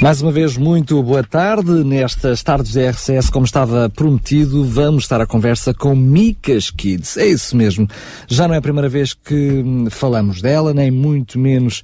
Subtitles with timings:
[0.00, 1.84] Mais uma vez, muito boa tarde.
[1.84, 7.18] Nestas tardes da RCS, como estava prometido, vamos estar a conversa com Micas Kids.
[7.18, 7.86] É isso mesmo.
[8.26, 11.82] Já não é a primeira vez que hum, falamos dela, nem muito menos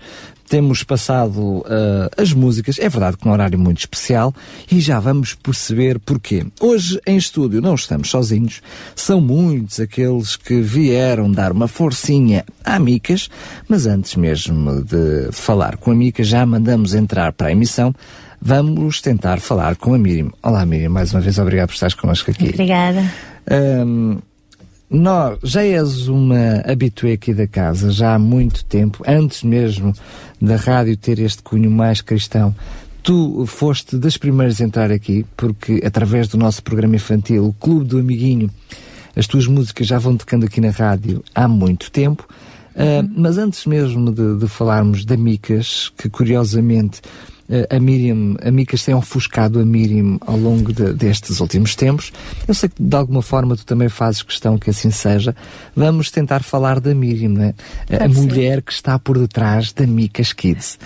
[0.48, 1.64] temos passado uh,
[2.16, 4.34] as músicas, é verdade que num horário muito especial,
[4.70, 6.46] e já vamos perceber porquê.
[6.60, 8.60] Hoje em estúdio não estamos sozinhos,
[8.94, 13.28] são muitos aqueles que vieram dar uma forcinha a Micas,
[13.68, 17.94] mas antes mesmo de falar com a Mica, já mandamos entrar para a emissão.
[18.40, 20.30] Vamos tentar falar com a Miriam.
[20.42, 22.50] Olá Miriam, mais uma vez obrigado por estares connosco aqui.
[22.50, 23.02] Obrigada.
[23.50, 24.18] Um,
[24.88, 29.92] nós, já és uma habitué aqui da casa, já há muito tempo, antes mesmo
[30.40, 32.54] da rádio ter este cunho mais cristão.
[33.02, 37.84] Tu foste das primeiras a entrar aqui, porque através do nosso programa infantil, o Clube
[37.84, 38.50] do Amiguinho,
[39.14, 42.26] as tuas músicas já vão tocando aqui na rádio há muito tempo.
[42.74, 47.00] Uh, mas antes mesmo de, de falarmos da Micas, que curiosamente
[47.70, 52.12] a Miriam, a Micas tem ofuscado a Miriam ao longo de, destes últimos tempos.
[52.46, 55.34] Eu sei que de alguma forma tu também fazes questão que assim seja.
[55.74, 57.54] Vamos tentar falar da Miriam, né?
[57.88, 60.78] a mulher que está por detrás da Micas Kids.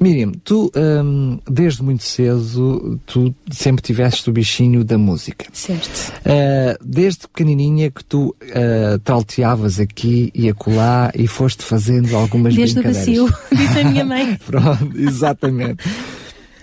[0.00, 5.46] Miriam, tu, um, desde muito cedo, tu sempre tiveste o bichinho da música.
[5.52, 6.12] Certo.
[6.20, 12.80] Uh, desde pequenininha que tu uh, trauteavas aqui e acolá e foste fazendo algumas desde
[12.80, 13.06] brincadeiras.
[13.06, 14.38] Desde o bacio, disse a minha mãe.
[14.46, 15.82] Pronto, exatamente.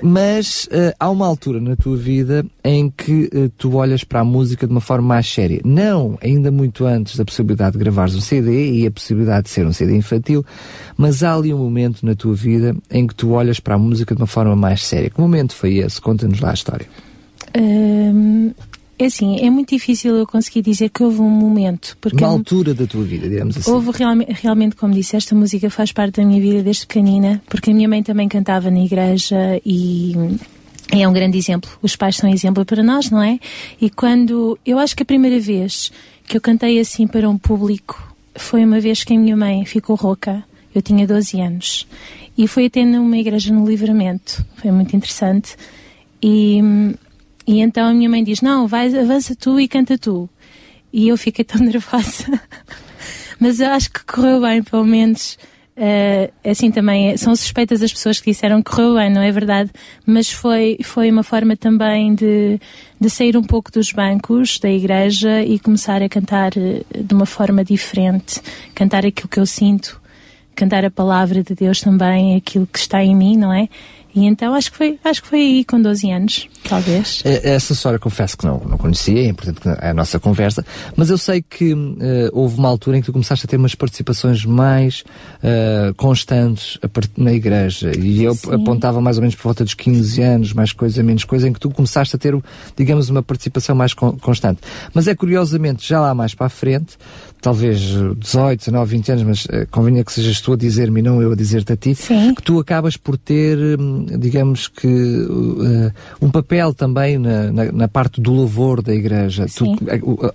[0.01, 4.23] Mas uh, há uma altura na tua vida em que uh, tu olhas para a
[4.23, 5.61] música de uma forma mais séria.
[5.63, 9.65] Não ainda muito antes da possibilidade de gravares um CD e a possibilidade de ser
[9.65, 10.45] um CD infantil,
[10.97, 14.13] mas há ali um momento na tua vida em que tu olhas para a música
[14.13, 15.09] de uma forma mais séria.
[15.09, 16.01] Que momento foi esse?
[16.01, 16.87] Conta-nos lá a história.
[17.57, 18.51] Um,
[18.97, 21.97] é assim, é muito difícil eu conseguir dizer que houve um momento.
[21.99, 23.69] Porque Uma altura da tua vida, digamos assim.
[23.69, 27.71] Houve realmente, realmente, como disse, esta música faz parte da minha vida desde pequenina, porque
[27.71, 30.15] a minha mãe também cantava na igreja e
[30.91, 31.69] é um grande exemplo.
[31.81, 33.37] Os pais são exemplo para nós, não é?
[33.81, 34.57] E quando.
[34.65, 35.91] Eu acho que a primeira vez
[36.25, 39.95] que eu cantei assim para um público foi uma vez que a minha mãe ficou
[39.95, 40.43] rouca.
[40.73, 41.87] Eu tinha 12 anos.
[42.37, 44.45] E foi até numa igreja no Livramento.
[44.55, 45.55] Foi muito interessante.
[46.21, 46.61] E
[47.47, 50.29] e então a minha mãe diz: Não, vai, avança tu e canta tu.
[50.91, 52.39] E eu fiquei tão nervosa.
[53.39, 55.37] Mas eu acho que correu bem, pelo menos.
[55.77, 59.71] Uh, assim também são suspeitas as pessoas que disseram que correu bem, não é verdade?
[60.05, 62.57] Mas foi, foi uma forma também de,
[62.97, 67.25] de sair um pouco dos bancos da igreja e começar a cantar eh, de uma
[67.25, 68.41] forma diferente,
[68.73, 70.01] cantar aquilo que eu sinto,
[70.55, 73.67] cantar a palavra de Deus também, aquilo que está em mim, não é?
[74.15, 77.21] E então acho que foi, acho que foi aí com 12 anos, talvez.
[77.25, 80.65] É, essa história confesso que não, não conhecia, é importante que é a nossa conversa,
[80.95, 81.97] mas eu sei que uh,
[82.31, 85.03] houve uma altura em que tu começaste a ter umas participações mais
[85.43, 86.79] uh, constantes
[87.17, 88.53] na igreja e eu Sim.
[88.53, 91.59] apontava mais ou menos por volta dos 15 anos, mais coisa, menos coisa, em que
[91.59, 92.37] tu começaste a ter,
[92.77, 94.61] digamos, uma participação mais con constante.
[94.93, 96.97] Mas é curiosamente, já lá mais para a frente,
[97.41, 101.21] talvez 18, 19, 20 anos, mas uh, convinha que sejas tu a dizer-me e não
[101.21, 102.33] eu a dizer-te a ti, Sim.
[102.33, 107.87] que tu acabas por ter hum, digamos que, uh, um papel também na, na, na,
[107.87, 109.45] parte do louvor da igreja.
[109.53, 109.65] Tu,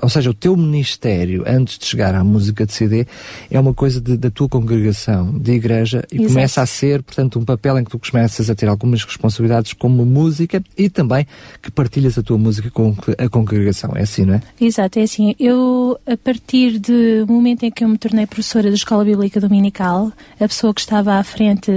[0.02, 3.06] ou seja, o teu ministério, antes de chegar à música de CD,
[3.50, 6.34] é uma coisa de, da tua congregação, de igreja, e Exato.
[6.34, 10.04] começa a ser, portanto, um papel em que tu começas a ter algumas responsabilidades como
[10.04, 11.26] música e também
[11.62, 13.92] que partilhas a tua música com a congregação.
[13.94, 14.42] É assim, não é?
[14.60, 15.34] Exato, é assim.
[15.38, 20.12] Eu, a partir do momento em que eu me tornei professora da Escola Bíblica Dominical,
[20.38, 21.70] a pessoa que estava à frente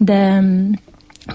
[0.00, 0.42] da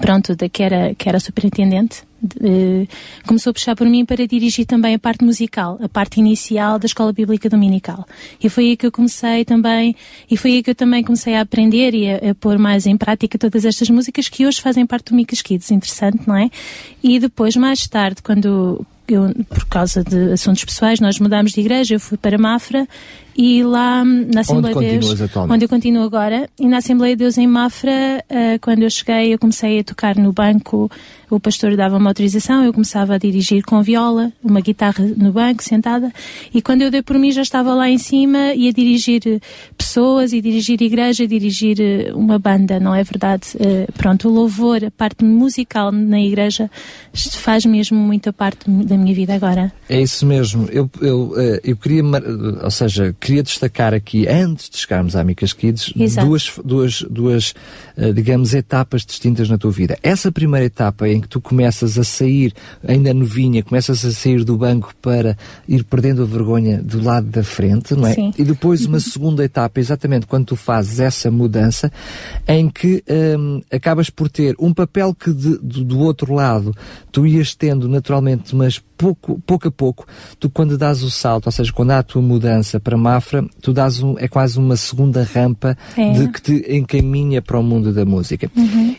[0.00, 2.88] pronto, da, que, era, que era superintendente, de,
[3.26, 6.86] começou a puxar por mim para dirigir também a parte musical, a parte inicial da
[6.86, 8.06] Escola Bíblica Dominical.
[8.42, 9.96] E foi aí que eu comecei também,
[10.30, 12.96] e foi aí que eu também comecei a aprender e a, a pôr mais em
[12.96, 16.50] prática todas estas músicas que hoje fazem parte do Micas Kids, interessante, não é?
[17.02, 21.94] E depois, mais tarde, quando eu, por causa de assuntos pessoais, nós mudámos de igreja,
[21.94, 22.86] eu fui para Mafra
[23.36, 27.20] e lá na Assembleia onde de Deus, onde eu continuo agora, e na Assembleia de
[27.20, 30.90] Deus em Mafra, uh, quando eu cheguei, eu comecei a tocar no banco,
[31.30, 35.62] o pastor dava uma autorização, eu começava a dirigir com viola, uma guitarra no banco,
[35.62, 36.12] sentada,
[36.52, 39.40] e quando eu dei por mim já estava lá em cima e a dirigir
[39.76, 43.48] pessoas, e dirigir igreja, e dirigir eh, uma banda, não é verdade?
[43.54, 46.70] Uh, pronto, o louvor, a parte musical na igreja
[47.14, 49.72] faz mesmo muita parte da minha vida agora.
[49.88, 50.68] É isso mesmo.
[50.70, 52.02] Eu, eu, eu queria,
[52.62, 56.26] ou seja, queria destacar aqui, antes de chegarmos à Micas Kids, Exato.
[56.26, 57.54] duas, duas, duas
[57.96, 59.96] uh, digamos, etapas distintas na tua vida.
[60.02, 62.52] Essa primeira etapa em que tu começas a sair,
[62.86, 65.36] ainda novinha, começas a sair do banco para
[65.68, 68.14] ir perdendo a vergonha do lado da frente, não é?
[68.14, 68.32] Sim.
[68.36, 71.92] E depois uma segunda etapa, exatamente quando tu fazes essa mudança,
[72.48, 73.04] em que
[73.38, 76.74] um, acabas por ter um papel que de, do, do outro lado
[77.12, 80.06] tu ias tendo naturalmente, mas pouco, pouco a pouco,
[80.38, 83.72] tu quando dás o salto, ou seja, quando há a tua mudança para Mafra, tu
[83.72, 86.12] dás um, é quase uma segunda rampa É.
[86.12, 88.48] de que te encaminha para o mundo da música.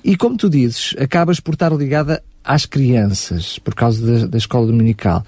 [0.04, 4.68] E como tu dizes, acabas por estar ligada às crianças, por causa da, da escola
[4.68, 5.24] dominical.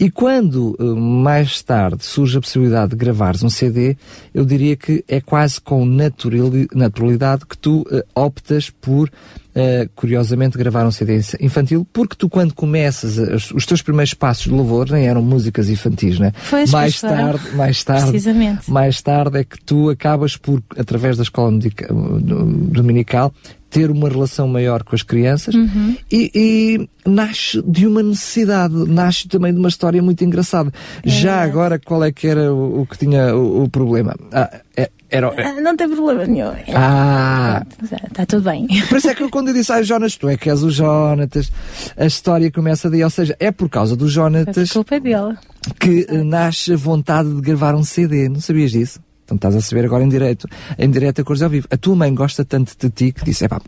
[0.00, 3.96] E quando eh, mais tarde surge a possibilidade de gravares um CD,
[4.32, 9.10] eu diria que é quase com naturali- naturalidade que tu eh, optas por,
[9.54, 14.44] eh, curiosamente, gravar um CD infantil, porque tu quando começas, a- os, teus primeiros passos
[14.44, 16.32] de louvor nem eram músicas infantis, né?
[16.50, 17.16] Pois, mais pois foram.
[17.38, 18.70] tarde, mais tarde, Precisamente.
[18.70, 23.32] mais tarde é que tu acabas por, através da escola medica- dominical,
[23.74, 25.96] ter uma relação maior com as crianças Uhum.
[26.10, 30.72] e, e nasce de uma necessidade, nasce também de uma história muito engraçada.
[31.04, 34.14] Já agora, qual é que era o, o que tinha o, o problema?
[34.32, 36.52] Ah, é- era, Ah, Não tem problema nenhum.
[36.74, 38.66] ah, Já, Está tudo bem.
[38.88, 40.70] por isso é que eu, quando eu disse, ah, Jonas, tu é que és o
[40.70, 41.50] Jonatas,
[41.96, 45.36] a história começa daí, ou seja, é por causa do Jonatas culpa dele.
[45.80, 48.28] que eh, nasce a vontade de gravar um CD.
[48.28, 49.00] Não sabias disso?
[49.24, 50.46] Então estás a saber agora em direto,
[50.78, 51.66] em direto a cores ao vivo.
[51.70, 53.60] A tua mãe gosta tanto de ti que disse, epá,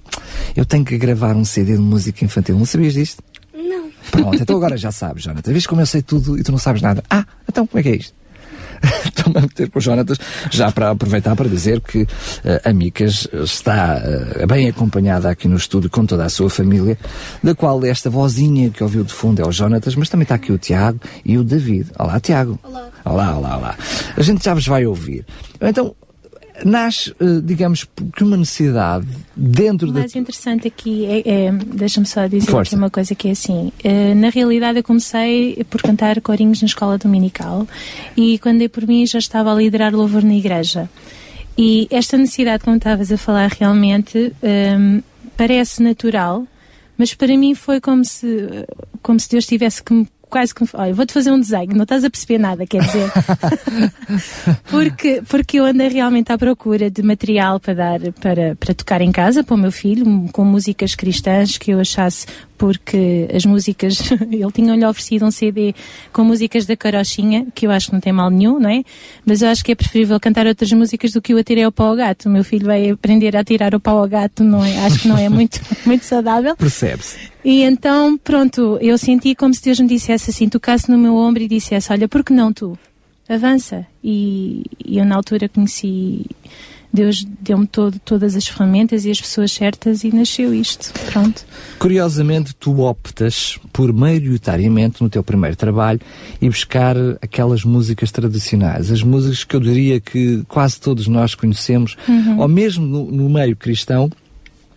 [0.54, 2.58] eu tenho que gravar um CD de música infantil.
[2.58, 3.22] Não sabias disto?
[3.54, 3.90] Não.
[4.10, 5.52] Pronto, então agora já sabes, Jonathan.
[5.52, 7.02] Vês como eu sei tudo e tu não sabes nada.
[7.08, 8.14] Ah, então como é que é isto?
[9.04, 10.18] Estou-me a meter com o Jonatas
[10.50, 12.06] já para aproveitar para dizer que
[12.44, 16.98] eh, a Micas está eh, bem acompanhada aqui no estúdio com toda a sua família,
[17.42, 20.52] da qual esta vozinha que ouviu de fundo é o Jonatas, mas também está aqui
[20.52, 21.90] o Tiago e o David.
[21.98, 22.58] Olá, Tiago.
[22.62, 22.88] Olá.
[23.04, 23.76] Olá, olá, olá.
[24.16, 25.24] A gente já vos vai ouvir.
[25.60, 25.94] Então,
[26.64, 27.86] nasce, eh, digamos,
[28.16, 29.06] que uma necessidade
[29.36, 30.00] dentro O da.
[30.00, 32.70] mais interessante aqui é, é deixa-me só dizer Força.
[32.70, 33.72] aqui uma coisa que é assim.
[33.84, 37.66] eh, na realidade, eu comecei por cantar corinhos na escola dominical
[38.16, 40.88] e quando dei por mim já estava a liderar louvor na igreja.
[41.58, 45.00] E esta necessidade, como estavas a falar, realmente ehm,
[45.36, 46.46] parece natural,
[46.98, 48.46] mas para mim foi como se,
[49.02, 52.04] como se Deus tivesse que me quase que olha, vou-te fazer um desenho, não estás
[52.04, 53.10] a perceber nada, quer dizer.
[54.70, 59.12] porque, porque eu andei realmente à procura de material para dar, para, para tocar em
[59.12, 64.52] casa, para o meu filho, com músicas cristãs que eu achasse, porque as músicas, ele
[64.52, 65.74] tinha-lhe oferecido um CD
[66.12, 68.82] com músicas da Carochinha, que eu acho que não tem mal nenhum, não é?
[69.24, 71.88] Mas eu acho que é preferível cantar outras músicas do que o atirei ao pau
[71.88, 72.26] ao gato.
[72.26, 74.78] O meu filho vai aprender a atirar o pau ao gato, não é?
[74.86, 76.56] Acho que não é muito, muito saudável.
[76.56, 77.18] Percebe-se.
[77.44, 81.42] E então, pronto, eu senti como se Deus me dissesse assim, tocasse no meu ombro
[81.42, 82.76] e dissesse, olha, por que não tu?
[83.28, 83.86] Avança.
[84.02, 86.26] E, e eu na altura conheci,
[86.92, 90.92] Deus deu-me todo, todas as ferramentas e as pessoas certas e nasceu isto.
[91.12, 91.44] Pronto.
[91.78, 96.00] Curiosamente, tu optas por maioritariamente no teu primeiro trabalho
[96.40, 101.96] e buscar aquelas músicas tradicionais, as músicas que eu diria que quase todos nós conhecemos,
[102.38, 104.10] ou mesmo no, no meio cristão,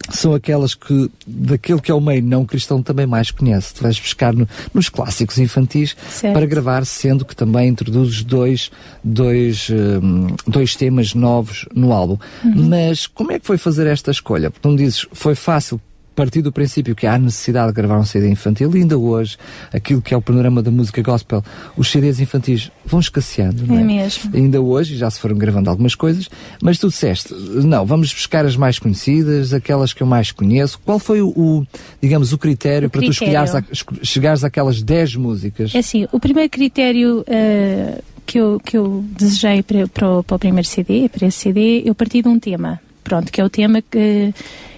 [0.10, 3.74] são aquelas que, daquele que é o meio não cristão, também mais conhece.
[3.74, 6.34] Tu vais buscar no- nos clássicos infantis Certo.
[6.34, 8.72] para gravar, sendo que também introduzes dois,
[9.04, 12.18] dois, hum, dois temas novos no álbum.
[12.44, 14.50] Mas como é que foi fazer esta escolha?
[14.50, 15.80] Porque me dizes, foi fácil
[16.20, 19.38] partir do princípio que há necessidade de gravar um CD infantil e ainda hoje,
[19.74, 21.42] aquilo que é o panorama da música gospel,
[21.78, 23.82] os CDs infantis vão escasseando, não é?
[23.82, 24.30] É mesmo.
[24.36, 26.28] Ainda hoje, já se foram gravando algumas coisas,
[26.62, 30.78] mas tu disseste, não, vamos buscar as mais conhecidas, aquelas que eu mais conheço.
[30.84, 31.66] Qual foi o, o,
[32.02, 33.44] digamos, o critério O para tu critério.
[33.46, 35.74] escolheres a- esco- chegares àquelas 10 músicas?
[35.74, 40.36] É assim, o primeiro critério eh, que, eu, que eu desejei para, para, o, para
[40.36, 42.82] o primeiro CD, para esse CD, eu parti de um tema.
[43.04, 44.34] Pronto, que é o tema que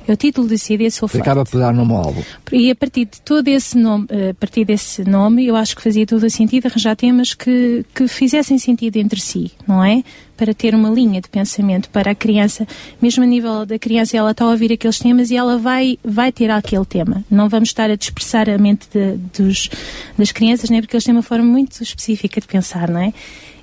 [0.08, 1.22] é o título do CD Sou Forte.
[1.22, 2.24] acaba por dar nome ao álbum.
[2.52, 5.82] E a partir de todo esse nome, eh, a partir desse nome, eu acho que
[5.82, 10.04] fazia todo o sentido arranjar temas que, que fizessem sentido entre si, não é?
[10.36, 12.68] Para ter uma linha de pensamento para a criança,
[13.02, 16.32] mesmo a nível da criança, ela está a ouvir aqueles temas e ela vai, vai
[16.32, 17.24] ter aquele tema.
[17.30, 19.70] Não vamos estar a dispersar a mente de- dos,
[20.18, 20.82] das crianças, né?
[20.82, 23.14] Porque eles têm uma forma muito específica de pensar, não é?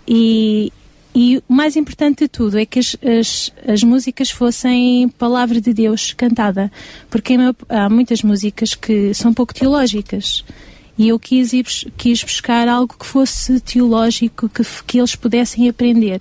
[0.07, 0.73] E,
[1.21, 5.75] e o mais importante de tudo é que as, as, as músicas fossem palavra de
[5.75, 6.71] Deus cantada,
[7.11, 7.35] porque
[7.69, 10.45] há muitas músicas que são pouco teológicas.
[10.97, 16.21] E eu quis, ir, quis buscar algo que fosse teológico, que, que eles pudessem aprender.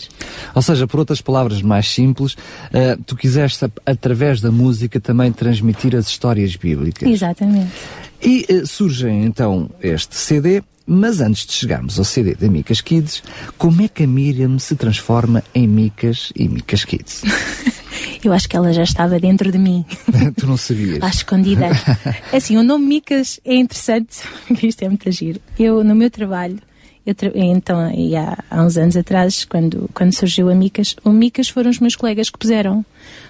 [0.55, 2.35] Ou seja, por outras palavras mais simples,
[2.73, 7.07] eh, tu quiseste, através da música, também transmitir as histórias bíblicas.
[7.07, 7.71] Exatamente.
[8.19, 13.21] E surge então este CD mas antes de chegarmos ao CD da Micas Kids,
[13.57, 17.23] como é que a Miriam se transforma em Micas e Micas Kids?
[18.23, 19.85] Eu acho que ela já estava dentro de mim.
[20.37, 21.03] tu não sabias?
[21.03, 21.67] À escondida.
[22.33, 25.41] assim, o nome Micas é interessante, porque isto é muito giro.
[25.59, 26.57] Eu, no meu trabalho,
[27.05, 27.31] eu tra...
[27.35, 31.79] então, há, há uns anos atrás, quando, quando surgiu a Micas, o Micas foram os
[31.79, 32.85] meus colegas que puseram.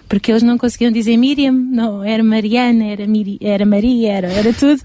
[0.08, 4.54] Porque eles não conseguiam dizer Miriam, não, era Mariana, era, Miri, era Maria, era, era
[4.54, 4.82] tudo.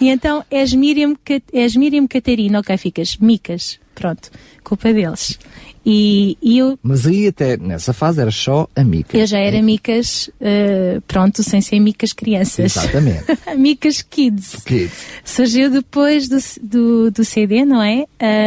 [0.00, 1.14] E então és Miriam,
[1.52, 4.30] és Miriam Catarina, ok, ficas Micas, pronto,
[4.64, 5.38] culpa deles.
[5.84, 6.78] E, e, eu...
[6.82, 9.20] Mas aí até nessa fase era só a Micas.
[9.20, 9.62] Eu já era é.
[9.62, 12.76] Micas, uh, pronto, sem ser Micas crianças.
[12.76, 13.24] Exatamente.
[13.58, 14.62] Micas Kids.
[14.64, 14.92] Kids.
[15.24, 18.06] Surgiu depois do, do, do CD, não é?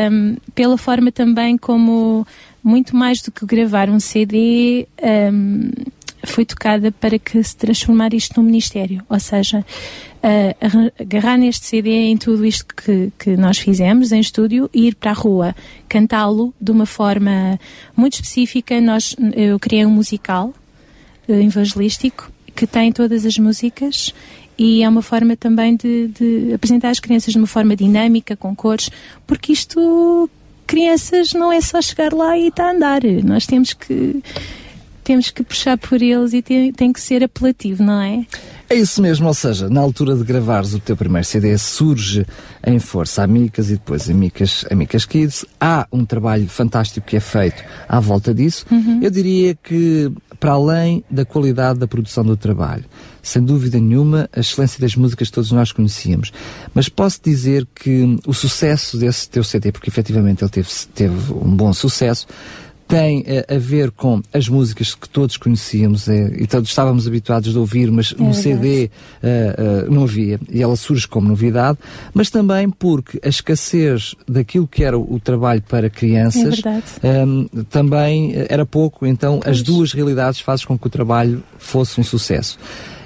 [0.09, 2.25] Um, pela forma também como,
[2.63, 5.71] muito mais do que gravar um CD, um,
[6.27, 9.03] foi tocada para que se transformar isto num ministério.
[9.09, 14.69] Ou seja, uh, agarrar neste CD em tudo isto que, que nós fizemos em estúdio
[14.73, 15.55] e ir para a rua,
[15.87, 17.59] cantá-lo de uma forma
[17.95, 18.79] muito específica.
[18.81, 20.53] Nós, eu criei um musical
[21.27, 24.13] uh, evangelístico que tem todas as músicas
[24.57, 28.55] e é uma forma também de, de apresentar as crianças de uma forma dinâmica, com
[28.55, 28.89] cores,
[29.27, 30.29] porque isto
[30.65, 33.01] crianças não é só chegar lá e está a andar.
[33.23, 34.21] Nós temos que
[35.05, 38.25] temos que puxar por eles e tem, tem que ser apelativo, não é?
[38.67, 42.25] É isso mesmo, ou seja, na altura de gravares o teu primeiro CD surge
[42.65, 45.45] em força Amicas e depois Amicas, Amicas Kids.
[45.61, 48.65] Há um trabalho fantástico que é feito à volta disso.
[48.71, 48.99] Uhum.
[49.03, 52.85] Eu diria que, para além da qualidade da produção do trabalho,
[53.21, 56.31] sem dúvida nenhuma, a excelência das músicas todos nós conhecíamos.
[56.73, 61.55] Mas posso dizer que o sucesso desse teu CD, porque efetivamente ele teve, teve um
[61.55, 62.25] bom sucesso,
[62.87, 67.55] tem uh, a ver com as músicas que todos conhecíamos é, e todos estávamos habituados
[67.55, 68.89] a ouvir, mas é no CD
[69.23, 71.77] uh, uh, não havia, e ela surge como novidade,
[72.13, 76.61] mas também porque a escassez daquilo que era o, o trabalho para crianças
[77.01, 79.57] é um, ehm, também era pouco, então pois.
[79.57, 82.57] as duas realidades fazem com que o trabalho fosse um sucesso.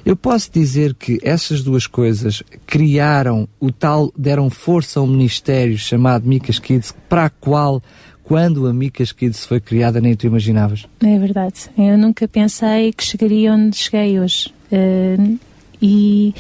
[0.06, 5.78] Eu posso dizer que essas duas coisas criaram o tal, deram força a um ministério
[5.78, 7.82] chamado Micas Kids, para a qual
[8.30, 10.86] quando a Micas Kids foi criada nem tu imaginavas.
[11.04, 11.68] É verdade.
[11.76, 14.54] Eu nunca pensei que chegaria onde cheguei hoje.
[14.72, 15.40] Uh,
[15.82, 16.36] e,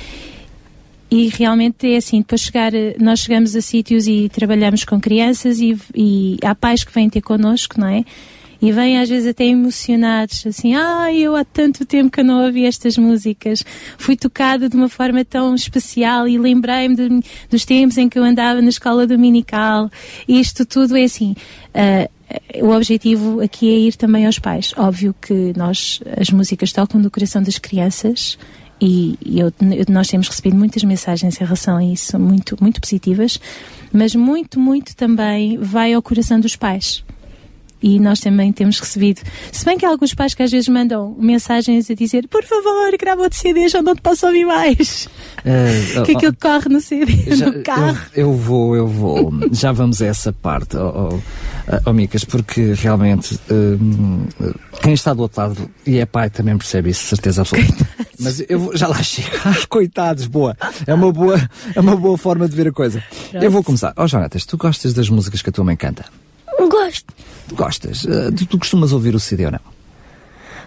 [1.09, 5.75] e realmente é assim, depois chegar, nós chegamos a sítios e trabalhamos com crianças e,
[5.95, 8.05] e há pais que vêm ter connosco, não é?
[8.61, 12.65] E vêm às vezes até emocionados, assim, ah, eu há tanto tempo que não ouvi
[12.65, 13.63] estas músicas,
[13.97, 18.61] fui tocada de uma forma tão especial e lembrei-me dos tempos em que eu andava
[18.61, 19.89] na escola dominical,
[20.27, 21.35] isto tudo é assim.
[21.69, 22.19] Uh,
[22.61, 24.73] o objetivo aqui é ir também aos pais.
[24.77, 28.37] Óbvio que nós, as músicas tocam no coração das crianças
[28.79, 29.51] e, e eu,
[29.89, 33.39] nós temos recebido muitas mensagens em relação a isso, muito, muito positivas,
[33.91, 37.03] mas muito, muito também vai ao coração dos pais
[37.81, 39.21] e nós também temos recebido.
[39.51, 42.91] Se bem que há alguns pais que às vezes mandam mensagens a dizer por favor,
[42.99, 45.07] grava outro CD, já não te posso ouvir mais.
[45.39, 47.97] Uh, que aquilo oh, corre no CD, já, no carro.
[48.13, 49.31] Eu, eu, vou, eu vou.
[49.51, 51.19] já vamos a essa parte, oh, oh,
[51.85, 56.89] oh Micas, porque realmente uh, quem está do outro lado e é pai também percebe
[56.89, 57.69] isso, certeza absoluta.
[57.69, 58.09] Coitados.
[58.19, 59.29] Mas eu vou, já lá chego.
[59.69, 60.55] Coitados, boa.
[60.85, 63.01] É uma boa, é uma boa forma de ver a coisa.
[63.31, 63.43] Pronto.
[63.43, 63.93] Eu vou começar.
[63.95, 66.05] Ó oh, Jonatas, tu gostas das músicas que a tua mãe canta?
[66.69, 67.13] Gosto.
[67.53, 68.03] Gostas?
[68.03, 69.59] Uh, tu, tu costumas ouvir o CD ou não?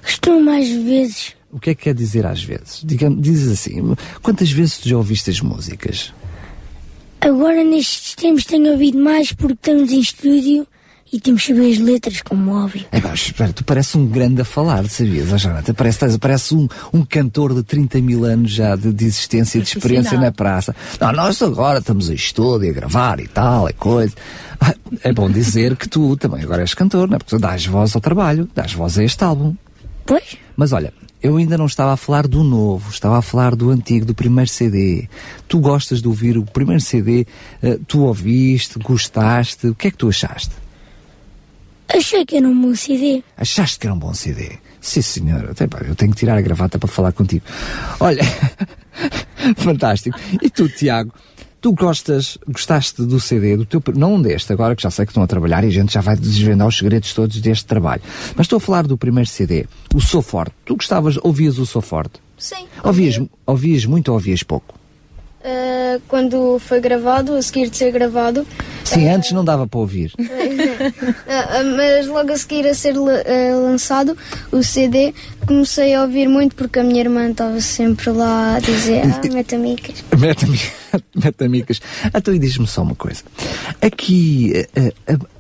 [0.03, 1.35] Costumo às vezes.
[1.51, 2.81] O que é que quer dizer às vezes?
[2.85, 6.13] Diga, dizes assim, quantas vezes tu já ouviste as músicas?
[7.21, 10.67] Agora nestes tempos tenho ouvido mais porque estamos em estúdio
[11.13, 12.87] e temos que saber as letras, como óbvio.
[12.91, 15.75] É, espera, tu pareces um grande a falar, sabias, oh, Jonathan?
[15.75, 19.69] Parece, parece um, um cantor de 30 mil anos já de, de existência e de
[19.69, 20.75] experiência na praça.
[20.99, 24.15] Não, nós agora estamos em estúdio a gravar e tal, é coisa.
[24.59, 27.19] Ah, é bom dizer que tu também agora és cantor, não é?
[27.19, 29.55] Porque tu dás voz ao trabalho, dás voz a este álbum.
[30.07, 30.39] Pois.
[30.57, 34.07] Mas olha, eu ainda não estava a falar do novo, estava a falar do antigo,
[34.07, 35.09] do primeiro CD.
[35.47, 37.27] Tu gostas de ouvir o primeiro CD,
[37.63, 40.62] uh, tu ouviste, gostaste, o que é que tu achaste?
[41.95, 43.23] Achei que era um bom CD.
[43.37, 44.59] Achaste que era um bom CD?
[44.81, 45.51] Sim, senhor.
[45.51, 47.45] Até, pá, eu tenho que tirar a gravata para falar contigo.
[48.01, 48.23] Olha,
[49.57, 50.19] fantástico.
[50.41, 51.13] E tu, Tiago?
[51.61, 55.23] Tu gostas, gostaste do CD, do teu, não deste, agora que já sei que estão
[55.23, 58.03] a trabalhar e a gente já vai desvendar os segredos todos deste trabalho.
[58.35, 60.53] Mas estou a falar do primeiro CD, o Sou Forte.
[60.65, 62.15] Tu gostavas, ouvias o Sou Forte?
[62.37, 62.67] Sim.
[62.83, 64.75] Ouvias, ouvias muito ou ouvias pouco?
[65.45, 68.47] Uh, quando foi gravado, a seguir de ser gravado.
[68.85, 70.13] Sim, uh, antes não dava para ouvir.
[70.17, 70.23] uh,
[71.77, 74.17] mas logo a seguir a ser lançado
[74.53, 75.13] o CD,
[75.45, 80.05] comecei a ouvir muito porque a minha irmã estava sempre lá a dizer: Ah, metamicas.
[81.13, 81.81] metamicas.
[82.15, 83.25] Então, e diz-me só uma coisa.
[83.81, 84.53] Aqui,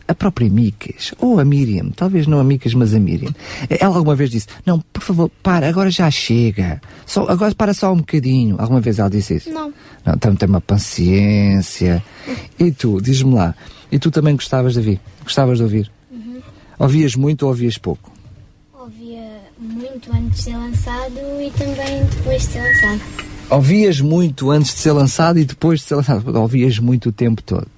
[0.06, 3.34] a própria Micas, ou a Miriam, talvez não a Micas, mas a Miriam,
[3.68, 6.80] ela alguma vez disse: Não, por favor, para, agora já chega.
[7.06, 8.56] Só, agora para só um bocadinho.
[8.58, 9.50] Alguma vez ela disse isso?
[9.50, 9.72] Não.
[10.04, 12.02] Não, tem uma paciência.
[12.58, 13.54] E tu, diz-me lá,
[13.90, 15.00] e tu também gostavas de ouvir?
[15.22, 15.90] Gostavas de ouvir?
[16.10, 16.40] Uhum.
[16.78, 18.10] Ouvias muito ou ouvias pouco?
[18.72, 23.00] Ouvia muito antes de ser lançado e também depois de ser lançado.
[23.50, 26.38] Ouvias muito antes de ser lançado e depois de ser lançado?
[26.38, 27.68] Ouvias muito o tempo todo.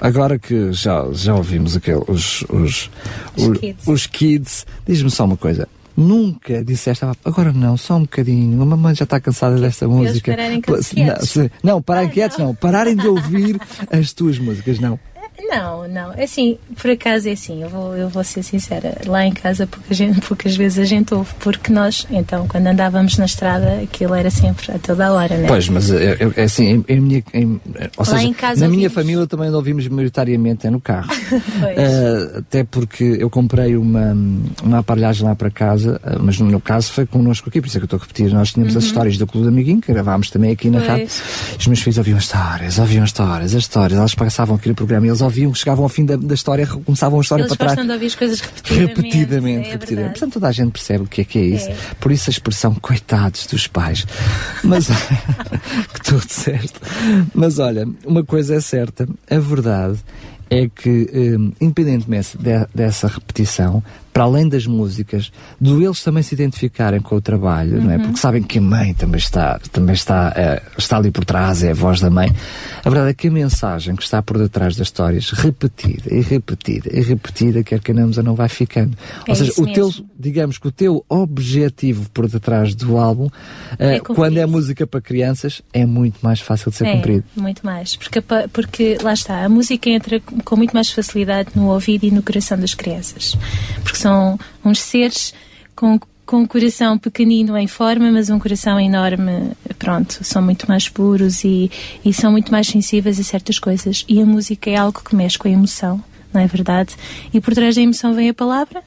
[0.00, 2.90] Agora que já, já ouvimos aquele, os, os,
[3.36, 5.68] os, kids, os kids diz-me só uma coisa.
[5.96, 10.32] Nunca disseste, ah, agora não, só um bocadinho, a mamãe já está cansada desta música.
[10.32, 13.58] Pararem não, se, não, pararem quietos não, pararem de ouvir
[13.90, 14.98] as tuas músicas, não.
[15.38, 16.12] Não, não.
[16.14, 18.96] É assim, por acaso é assim, eu vou, eu vou ser sincera.
[19.06, 23.16] Lá em casa pouca gente, poucas vezes a gente ouve, porque nós, então, quando andávamos
[23.18, 25.46] na estrada, aquilo era sempre a toda hora, né?
[25.46, 27.60] Pois, mas é, é, é assim, em, em minha, em,
[27.96, 28.76] ou seja, na ouvimos...
[28.76, 31.10] minha família também ouvimos maioritariamente é no carro.
[31.32, 34.16] uh, até porque eu comprei uma,
[34.62, 37.76] uma aparelhagem lá para casa, uh, mas no meu caso foi connosco aqui, por isso
[37.76, 38.32] é que eu estou a repetir.
[38.32, 38.78] Nós tínhamos uhum.
[38.78, 40.88] as histórias do Clube do Amiguinho, que gravámos também aqui na pois.
[40.88, 41.08] rádio.
[41.58, 45.20] Os meus filhos ouviam histórias, ouviam histórias, as histórias, elas passavam aquele programa e eles
[45.26, 47.86] ouviam, chegavam ao fim da, da história, começavam a história Eles para trás.
[47.86, 48.86] De ouvir as coisas repetidamente.
[48.86, 50.12] Repetidamente, é repetidamente.
[50.12, 51.68] Portanto, toda a gente percebe o que é que é isso.
[51.68, 51.76] É.
[52.00, 54.06] Por isso a expressão coitados dos pais.
[54.64, 54.88] Mas,
[55.92, 56.80] que tu disseste.
[57.34, 59.98] Mas olha, uma coisa é certa, a verdade
[60.48, 63.82] é que, um, independentemente de, dessa repetição,
[64.16, 65.30] para além das músicas,
[65.60, 67.84] de eles também se identificarem com o trabalho, uhum.
[67.84, 67.96] não é?
[67.96, 68.02] Uhum.
[68.04, 71.72] Porque sabem que a mãe também está, também está, uh, está ali por trás, é
[71.72, 72.34] a voz da mãe.
[72.82, 76.88] A verdade é que a mensagem que está por detrás das histórias, repetida e repetida
[76.90, 78.96] e repetida, quer queiramos ou não vai ficando.
[79.26, 83.30] É ou seja, o teu, digamos que o teu objetivo por detrás do álbum, uh,
[83.78, 87.24] é quando é música para crianças, é muito mais fácil de ser é, cumprido.
[87.36, 92.04] Muito mais, porque, porque lá está, a música entra com muito mais facilidade no ouvido
[92.06, 93.36] e no coração das crianças.
[93.82, 95.34] Porque são uns seres
[95.74, 99.50] com, com um coração pequenino em forma, mas um coração enorme,
[99.80, 101.68] pronto, são muito mais puros e,
[102.04, 104.04] e são muito mais sensíveis a certas coisas.
[104.08, 106.02] E a música é algo que mexe com a emoção,
[106.32, 106.94] não é verdade?
[107.34, 108.80] E por trás da emoção vem a palavra,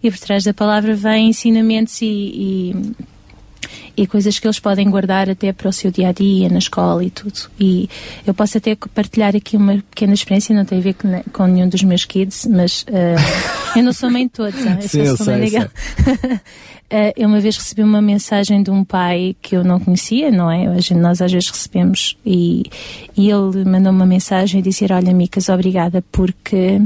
[0.00, 2.76] e por trás da palavra vem ensinamentos e, e
[3.96, 7.04] e coisas que eles podem guardar até para o seu dia a dia, na escola
[7.04, 7.50] e tudo.
[7.58, 7.88] E
[8.26, 11.68] eu posso até partilhar aqui uma pequena experiência, não tem a ver com, com nenhum
[11.68, 14.60] dos meus kids, mas uh, eu não sou mãe de todos,
[14.94, 15.64] eu Sim, mãe legal.
[15.64, 20.50] Uh, eu uma vez recebi uma mensagem de um pai que eu não conhecia, não
[20.50, 20.66] é?
[20.94, 22.64] Nós às vezes recebemos e,
[23.16, 26.80] e ele mandou uma mensagem e disse: Olha, Micas, obrigada porque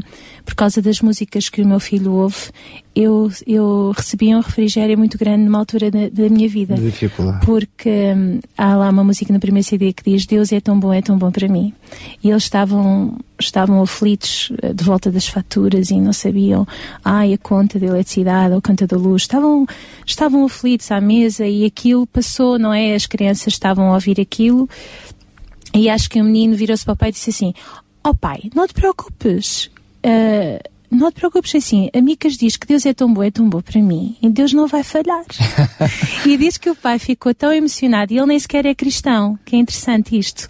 [0.48, 2.50] por causa das músicas que o meu filho ouve,
[2.96, 6.74] eu, eu recebi um refrigério muito grande numa altura da, da minha vida.
[6.74, 7.44] Dificuldade.
[7.44, 10.90] Porque hum, há lá uma música no primeiro CD que diz Deus é tão bom,
[10.90, 11.74] é tão bom para mim.
[12.24, 16.66] E eles estavam, estavam aflitos eh, de volta das faturas e não sabiam,
[17.04, 19.24] ai, a conta de eletricidade ou a conta da luz.
[19.24, 19.66] Estavam,
[20.06, 22.94] estavam aflitos à mesa e aquilo passou, não é?
[22.94, 24.66] As crianças estavam a ouvir aquilo
[25.74, 27.52] e acho que o menino virou-se para o pai e disse assim:
[28.02, 29.70] Ó oh, pai, não te preocupes,
[30.08, 30.58] Uh,
[30.90, 33.60] não te preocupes assim, a Micas diz que Deus é tão bom, é tão bom
[33.60, 35.24] para mim, e Deus não vai falhar.
[36.26, 39.54] e diz que o pai ficou tão emocionado, e ele nem sequer é cristão, que
[39.54, 40.48] é interessante isto,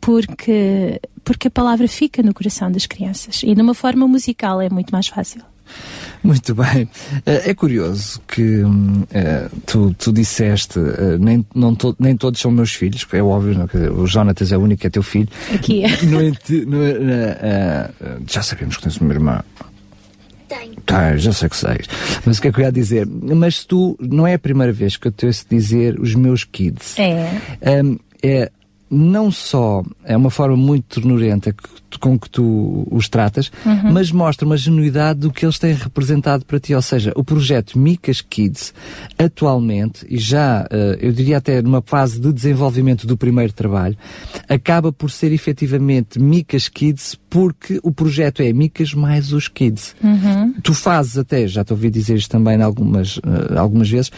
[0.00, 4.90] porque, porque a palavra fica no coração das crianças, e numa forma musical é muito
[4.90, 5.42] mais fácil.
[6.22, 6.88] Muito bem.
[7.24, 12.50] Eh, é curioso que uh, tu, tu disseste, uh, nem, não to, nem todos são
[12.50, 15.28] meus filhos, é óbvio, não, dizer, o Jonatas é o único que é teu filho.
[15.54, 15.88] Aqui é.
[16.02, 19.42] No, no, uh, já sabemos que tens uma irmã.
[20.48, 20.74] Tenho.
[20.84, 21.78] Tá, já sei que sei.
[22.24, 23.06] Mas o que é que eu ia dizer?
[23.06, 26.98] Mas tu, não é a primeira vez que eu te ouço dizer os meus kids.
[26.98, 27.82] É.
[27.82, 28.50] Um, é
[28.90, 31.54] não só é uma forma muito ternurenta
[31.98, 33.92] com que tu os tratas, uhum.
[33.92, 36.74] mas mostra uma genuidade do que eles têm representado para ti.
[36.74, 38.72] Ou seja, o projeto Micas Kids,
[39.18, 43.96] atualmente, e já, uh, eu diria até numa fase de desenvolvimento do primeiro trabalho,
[44.48, 49.94] acaba por ser efetivamente Micas Kids porque o projeto é Micas mais os Kids.
[50.02, 50.54] Uhum.
[50.62, 54.10] Tu fazes até, já te ouvi dizer isto também algumas, uh, algumas vezes,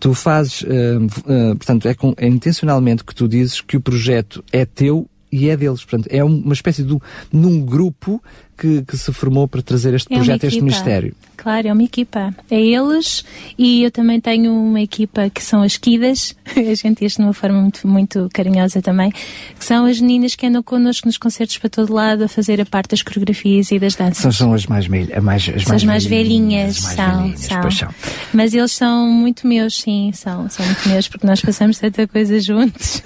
[0.00, 4.15] tu fazes, uh, portanto, é, com, é intencionalmente que tu dizes que o projeto
[4.52, 5.84] é teu e é deles.
[5.84, 6.96] Portanto, é uma espécie de
[7.32, 8.22] um grupo
[8.56, 11.14] que, que, se formou para trazer este é projeto, este mistério.
[11.36, 12.34] Claro, é uma equipa.
[12.50, 13.24] É eles
[13.58, 17.32] e eu também tenho uma equipa que são as Kidas, a gente diz de uma
[17.32, 21.68] forma muito, muito carinhosa também, que são as meninas que andam connosco nos concertos para
[21.68, 24.18] todo lado a fazer a parte das coreografias e das danças.
[24.18, 25.08] São, são as mais, mais,
[25.48, 27.70] as são mais, mais velhinhas, mais são, velhinhas, são.
[27.70, 27.88] são.
[28.32, 32.40] Mas eles são muito meus, sim, são, são muito meus, porque nós passamos tanta coisa
[32.40, 33.02] juntos.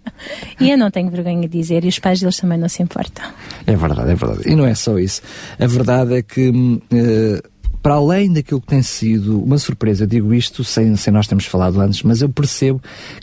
[0.60, 3.24] e eu não tenho vergonha de dizer, e os pais deles também não se importam.
[3.66, 4.42] É verdade, é verdade.
[4.46, 5.20] E não é só isso.
[5.58, 6.50] A verdade é que.
[6.50, 11.46] Uh, para além daquilo que tem sido uma surpresa, digo isto sem, sem nós termos
[11.46, 12.82] falado antes, mas eu percebo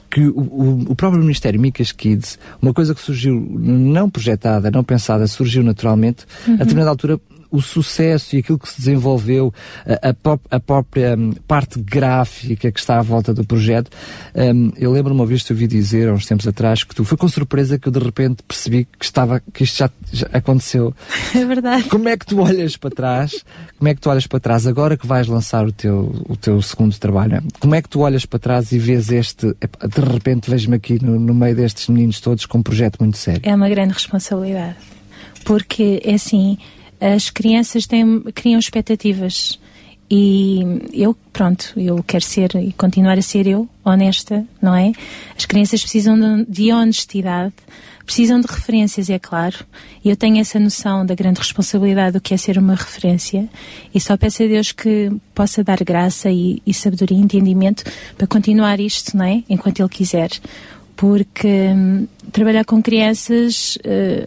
[0.10, 4.84] que o, o, o próprio Ministério Micas Kids, uma coisa que surgiu não projetada, não
[4.84, 6.54] pensada, surgiu naturalmente, uhum.
[6.56, 7.20] a determinada altura
[7.56, 9.54] o sucesso e aquilo que se desenvolveu,
[9.86, 13.90] a, a, a própria um, parte gráfica que está à volta do projeto.
[14.36, 17.18] Um, eu lembro uma vez que ouvi dizer, há uns tempos atrás, que tu foi
[17.18, 20.94] com surpresa que eu de repente percebi que, estava, que isto já, já aconteceu.
[21.34, 21.84] É verdade.
[21.86, 23.44] Como é que tu olhas para trás?
[23.78, 26.62] Como é que tu olhas para trás agora que vais lançar o teu, o teu
[26.62, 27.42] segundo trabalho?
[27.60, 31.20] Como é que tu olhas para trás e vês este, de repente vejo-me aqui no,
[31.20, 33.42] no meio destes meninos todos com um projeto muito sério?
[33.44, 34.76] É uma grande responsabilidade.
[35.44, 36.58] Porque, é assim,
[37.00, 39.60] as crianças têm, criam expectativas.
[40.10, 40.62] E
[40.94, 44.92] eu, pronto, eu quero ser e continuar a ser eu, honesta, não é?
[45.36, 47.54] As crianças precisam de, de honestidade,
[48.06, 49.66] precisam de referências, é claro.
[50.04, 53.50] E eu tenho essa noção da grande responsabilidade do que é ser uma referência.
[53.94, 57.84] E só peço a Deus que possa dar graça e, e sabedoria e entendimento
[58.16, 59.44] para continuar isto, não é?
[59.50, 60.30] Enquanto Ele quiser
[60.96, 64.26] porque hum, trabalhar com crianças uh,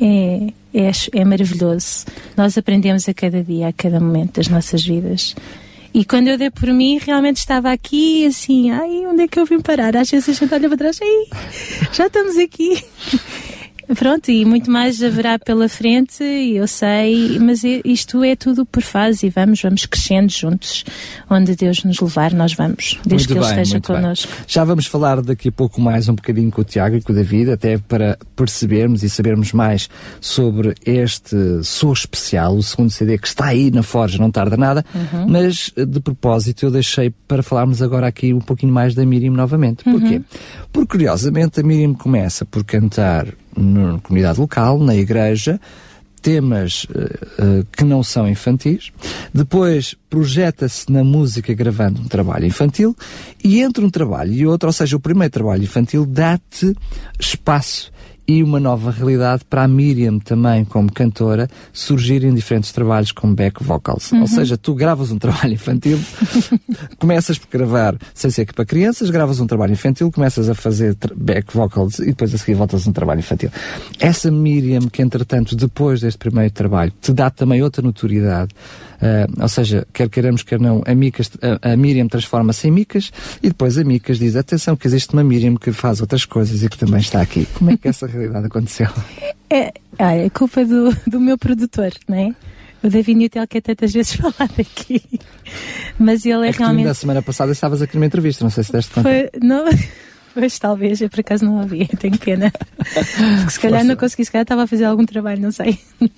[0.00, 2.06] é, é, é maravilhoso.
[2.36, 5.34] Nós aprendemos a cada dia, a cada momento das nossas vidas.
[5.92, 9.46] E quando eu dei por mim, realmente estava aqui assim, ai, onde é que eu
[9.46, 9.96] vim parar?
[9.96, 11.38] Às vezes a gente olha para trás, ai,
[11.92, 12.84] já estamos aqui.
[13.96, 19.26] Pronto, e muito mais haverá pela frente, eu sei, mas isto é tudo por fase
[19.26, 20.84] e vamos, vamos crescendo juntos.
[21.28, 24.32] Onde Deus nos levar, nós vamos, desde muito que Ele esteja connosco.
[24.32, 24.44] Bem.
[24.46, 27.14] Já vamos falar daqui a pouco mais um bocadinho com o Tiago e com o
[27.14, 29.88] David, até para percebermos e sabermos mais
[30.20, 34.84] sobre este Sou Especial, o segundo CD que está aí na Forja, não tarda nada,
[34.94, 35.26] uhum.
[35.28, 39.84] mas de propósito eu deixei para falarmos agora aqui um pouquinho mais da Miriam novamente.
[39.84, 40.16] Porquê?
[40.16, 40.24] Uhum.
[40.72, 45.60] Porque curiosamente a Miriam começa por cantar na comunidade local, na igreja,
[46.24, 48.90] temas uh, que não são infantis,
[49.32, 52.96] depois projeta-se na música gravando um trabalho infantil
[53.44, 56.74] e entre um trabalho e outro, ou seja, o primeiro trabalho infantil dá-te
[57.20, 57.92] espaço
[58.26, 63.34] e uma nova realidade para a Miriam também, como cantora, surgir em diferentes trabalhos como
[63.34, 64.12] back vocals.
[64.12, 64.22] Uhum.
[64.22, 65.98] Ou seja, tu gravas um trabalho infantil,
[66.98, 70.96] começas por gravar sem ser que para crianças, gravas um trabalho infantil, começas a fazer
[71.16, 73.50] back vocals e depois a seguir voltas a um trabalho infantil.
[74.00, 78.52] Essa Miriam, que entretanto, depois deste primeiro trabalho, te dá também outra notoriedade,
[79.02, 81.30] uh, ou seja, quer queiramos, quer não, a, Micas,
[81.62, 85.24] a, a Miriam transforma-se em Micas e depois a Micas diz, atenção que existe uma
[85.24, 87.46] Miriam que faz outras coisas e que também está aqui.
[87.54, 88.88] Como é que essa realidade aconteceu?
[89.50, 92.34] É, é culpa do, do meu produtor, não é?
[92.82, 95.02] O David Newtel que é tantas vezes falado aqui.
[95.98, 96.84] Mas ele é, é realmente.
[96.84, 99.08] Tu, na semana passada estavas aqui numa entrevista, não sei se deste conta.
[99.08, 99.64] Foi, não,
[100.34, 102.52] Pois talvez, eu por acaso não ouvi, tenho pena.
[102.76, 105.78] Porque se calhar não consegui, se calhar estava a fazer algum trabalho, não sei.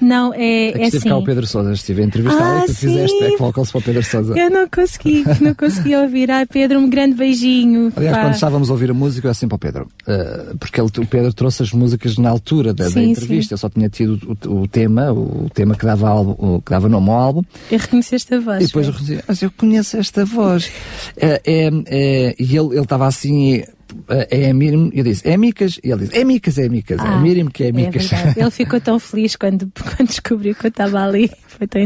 [0.00, 1.08] Não, é, é, é assim.
[1.08, 2.88] cá o Pedro Sousa, estive a entrevistar ah, e tu sim.
[2.88, 4.38] fizeste back vocals para o Pedro Sousa.
[4.38, 6.30] Eu não consegui, não consegui ouvir.
[6.30, 7.92] Ai Pedro, um grande beijinho.
[7.94, 8.22] Aliás, pá.
[8.22, 11.06] quando estávamos a ouvir a música, eu assim para o Pedro, uh, porque ele, o
[11.06, 13.54] Pedro trouxe as músicas na altura da, sim, da entrevista, sim.
[13.54, 17.10] eu só tinha tido o, o, tema, o tema que dava, álbum, que dava nome
[17.10, 17.42] ao álbum.
[17.70, 18.62] Eu reconheci esta voz.
[18.62, 20.70] E depois eu reconheci, mas eu conheço esta voz.
[21.18, 23.29] é, é, é, e ele estava assim
[24.08, 27.04] é a Miriam, eu disse, é Micas, e ele disse, é Micas, é Micas, ah,
[27.04, 28.12] é a ah, Miriam que é, é Micas.
[28.12, 31.80] É ele ficou tão feliz quando, quando descobriu que eu estava ali, foi tão,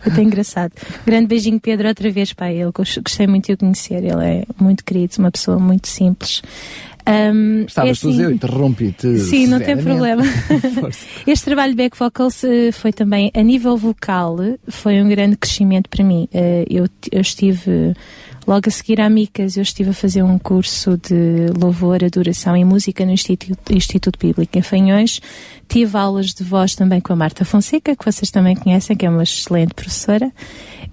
[0.00, 0.72] foi tão engraçado.
[1.04, 4.84] Grande beijinho, Pedro, outra vez, pai, ele gostei muito de o conhecer, ele é muito
[4.84, 6.42] querido, uma pessoa muito simples.
[7.04, 9.18] Um, Estavas é assim, eu interrompi-te.
[9.18, 10.22] Sim, não tem problema.
[11.26, 14.36] este trabalho Back Vocals uh, foi também, a nível vocal,
[14.68, 16.28] foi um grande crescimento para mim.
[16.32, 17.94] Uh, eu, eu estive
[18.46, 22.64] Logo a seguir à Micas, eu estive a fazer um curso de louvor, adoração e
[22.64, 25.20] música no Instituto, Instituto Bíblico em Fanhões.
[25.68, 29.10] Tive aulas de voz também com a Marta Fonseca, que vocês também conhecem, que é
[29.10, 30.32] uma excelente professora.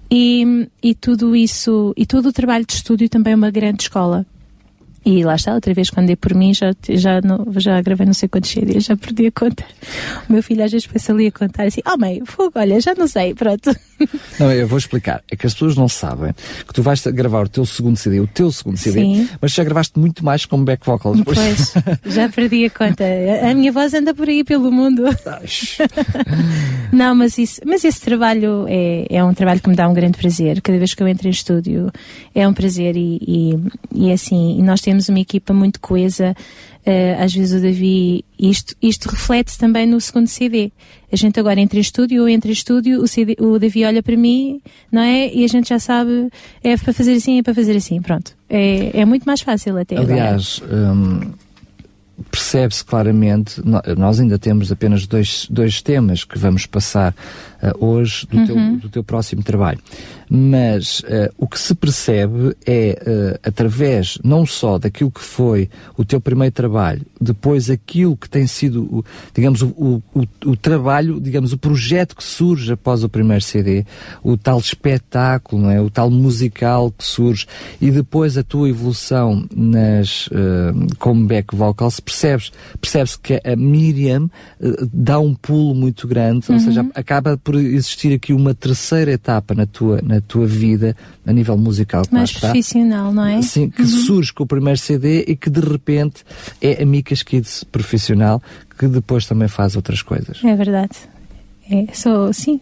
[0.08, 4.24] E, e tudo isso, e todo o trabalho de estúdio também é uma grande escola.
[5.04, 8.12] E lá está, outra vez, quando dei por mim, já, já, não, já gravei não
[8.12, 9.64] sei quantos CDs, já perdi a conta.
[10.28, 12.94] O meu filho às vezes pensa ali a contar assim: Oh, mãe, fogo, olha, já
[12.94, 13.74] não sei, pronto.
[14.38, 15.22] Não, eu vou explicar.
[15.30, 16.32] É que as pessoas não sabem
[16.66, 19.28] que tu vais gravar o teu segundo CD, o teu segundo CD, Sim.
[19.40, 21.20] mas já gravaste muito mais como back vocals.
[21.22, 21.74] Pois,
[22.06, 23.04] já perdi a conta.
[23.42, 25.04] A minha voz anda por aí pelo mundo.
[26.90, 30.16] não, mas, isso, mas esse trabalho é, é um trabalho que me dá um grande
[30.16, 30.62] prazer.
[30.62, 31.92] Cada vez que eu entro em estúdio
[32.34, 36.34] é um prazer e, e, e assim, e nós temos uma equipa muito coesa.
[36.86, 40.72] Uh, às vezes o Davi, isto, isto reflete também no segundo CD.
[41.12, 44.02] A gente agora entra em estúdio, eu entro em estúdio, o, CD, o Davi olha
[44.02, 45.32] para mim, não é?
[45.32, 46.30] E a gente já sabe,
[46.62, 48.34] é para fazer assim, é para fazer assim, pronto.
[48.48, 51.32] É, é muito mais fácil até Aliás, hum,
[52.30, 53.60] percebe-se claramente,
[53.96, 57.14] nós ainda temos apenas dois, dois temas que vamos passar
[57.62, 58.46] uh, hoje do, uhum.
[58.46, 59.80] teu, do teu próximo trabalho
[60.32, 66.04] mas uh, o que se percebe é, uh, através não só daquilo que foi o
[66.04, 71.58] teu primeiro trabalho, depois aquilo que tem sido, digamos, o, o, o, trabalho, digamos, o
[71.58, 73.84] projeto que surge após o primeiro CD,
[74.22, 75.80] o tal espetáculo, não é?
[75.80, 77.46] o tal musical que surge,
[77.80, 84.30] e depois a tua evolução nas, uh, como back vocals, percebes, percebes que a Miriam
[84.92, 86.54] dá um pulo muito grande, uhum.
[86.54, 91.32] ou seja, acaba por existir aqui uma terceira etapa na tua, na tua vida a
[91.32, 92.02] nível musical.
[92.10, 93.42] Mais profissional, não é?
[93.42, 93.88] Sim, que uhum.
[93.88, 96.24] surge com o primeiro CD e que de repente
[96.60, 98.42] é a Micas Kids profissional
[98.78, 100.42] que depois também faz outras coisas.
[100.42, 100.96] É verdade.
[101.70, 102.60] É, sou, sim,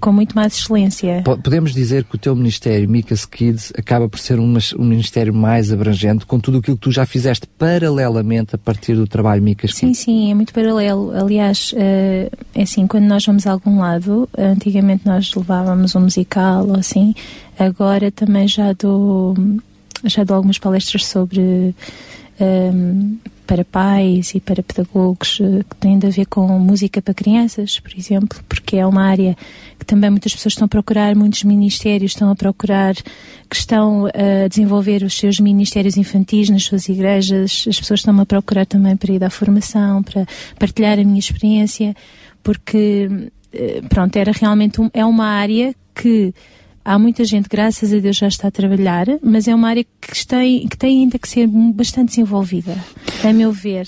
[0.00, 1.22] com muito mais excelência.
[1.24, 5.72] Podemos dizer que o teu ministério, Micas Kids, acaba por ser um, um, ministério mais
[5.72, 9.98] abrangente com tudo aquilo que tu já fizeste paralelamente a partir do trabalho Micas Kids?
[9.98, 11.12] Sim, sim, é muito paralelo.
[11.12, 16.66] Aliás, uh, é assim, quando nós vamos a algum lado, antigamente nós levávamos um musical
[16.66, 17.14] ou assim,
[17.58, 19.34] agora também já dou,
[20.04, 21.40] já dou algumas palestras sobre.
[21.40, 21.74] Um,
[22.40, 27.80] ehm, para pais e para pedagogos eh, que têm a ver com música para crianças,
[27.80, 29.34] por exemplo, porque é uma área
[29.78, 34.46] que também muitas pessoas estão a procurar, muitos ministérios estão a procurar, que estão a
[34.48, 39.14] desenvolver os seus ministérios infantis nas suas igrejas, as pessoas estão a procurar também para
[39.14, 40.26] ir à formação, para
[40.58, 41.96] partilhar a minha experiência,
[42.42, 43.08] porque,
[43.50, 46.34] eh, pronto, era realmente um, é uma área que
[46.88, 50.26] Há muita gente, graças a Deus, já está a trabalhar, mas é uma área que
[50.26, 52.74] tem, que tem ainda que ser bastante desenvolvida,
[53.22, 53.86] a meu ver.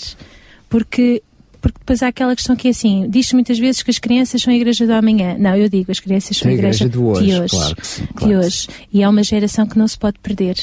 [0.69, 1.23] Porque
[1.61, 4.53] porque depois há aquela questão que é assim, diz-se muitas vezes que as crianças são
[4.53, 5.37] a igreja do amanhã.
[5.39, 7.27] Não, eu digo, as crianças são a igreja, igreja de hoje.
[7.27, 8.69] De hoje, claro sim, claro de hoje.
[8.93, 10.57] E é uma geração que não se pode perder.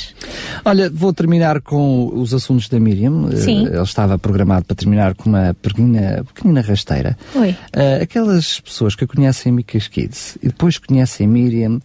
[0.66, 3.30] Olha, vou terminar com os assuntos da Miriam.
[3.36, 3.66] Sim.
[3.68, 7.18] Ele estava programado para terminar com uma pequenina, pequenina rasteira.
[7.36, 7.50] Oi.
[7.50, 11.82] Uh, aquelas pessoas que conhecem Micas Kids e depois conhecem Miriam, uh,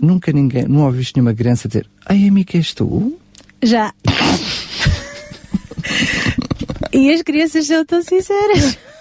[0.00, 3.18] nunca ninguém, não ouviste nenhuma criança dizer, ai, Amica, és tu?
[3.62, 3.92] Já.
[6.96, 8.78] E as crianças são tão sinceras.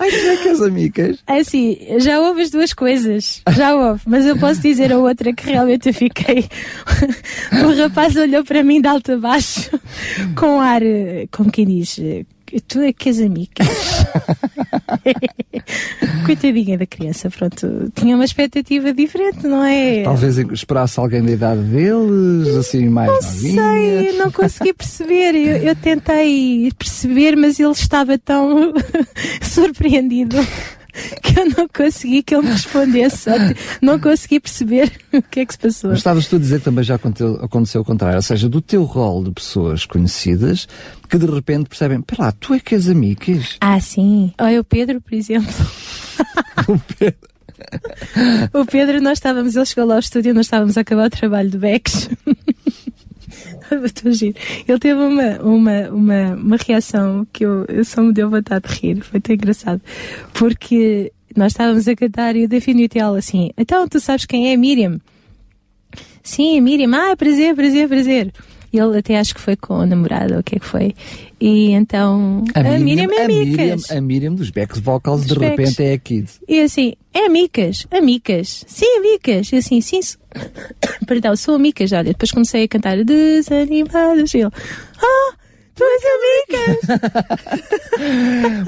[0.00, 1.18] Ai, tu é que as amigas?
[1.26, 3.42] É assim, já houve as duas coisas.
[3.54, 4.00] Já houve.
[4.06, 6.48] Mas eu posso dizer a outra que realmente eu fiquei.
[7.64, 9.70] o rapaz olhou para mim de alto a baixo,
[10.36, 10.80] com ar,
[11.30, 11.98] como quem diz,
[12.60, 13.66] tu é que és amigas.
[16.26, 17.90] Coitadinha da criança, pronto.
[17.94, 20.02] Tinha uma expectativa diferente, não é?
[20.02, 25.34] Talvez esperasse alguém da idade deles, assim, mais Não sei, não consegui perceber.
[25.34, 28.72] Eu, eu tentei perceber, mas ele estava tão
[29.42, 30.36] surpreendido
[31.22, 33.30] que eu não consegui que ele me respondesse.
[33.80, 35.90] Não consegui perceber o que é que se passou.
[35.90, 38.60] Mas estavas tu a dizer que também já aconteceu, aconteceu o contrário, ou seja, do
[38.60, 40.68] teu rol de pessoas conhecidas
[41.08, 43.56] que de repente percebem, pera lá, tu é que és amigas?
[43.60, 44.32] Ah, sim.
[44.40, 45.52] Olha o Pedro, por exemplo.
[46.68, 47.28] o Pedro.
[48.54, 51.50] o Pedro, nós estávamos, ele chegou lá ao estúdio, nós estávamos a acabar o trabalho
[54.02, 54.34] do Bex.
[54.68, 58.74] Ele teve uma, uma, uma, uma reação que eu, eu só me deu vontade de
[58.74, 59.80] rir, foi tão engraçado.
[60.32, 64.56] Porque nós estávamos a cantar e eu defini o assim: Então, tu sabes quem é
[64.56, 65.00] Miriam?
[66.22, 66.90] Sim, Miriam.
[66.94, 68.32] Ah, prazer, prazer, prazer.
[68.72, 70.94] Ele até acho que foi com a namorada, ou o que é que foi.
[71.40, 72.44] E então.
[72.54, 75.82] A, a Miriam, Miriam é a Miriam, a Miriam dos Becks Vocals, dos de repente
[75.82, 76.40] é a Kids.
[76.48, 78.64] E assim, é Amicas, Amicas.
[78.66, 79.52] Sim, Amicas.
[79.52, 80.00] E assim, sim.
[81.06, 81.92] Perdão, sou Amicas.
[81.92, 84.32] Olha, depois comecei a cantar Desanimados.
[84.32, 84.50] E ele,
[84.98, 85.41] ah!
[85.82, 86.78] Tu és amigas!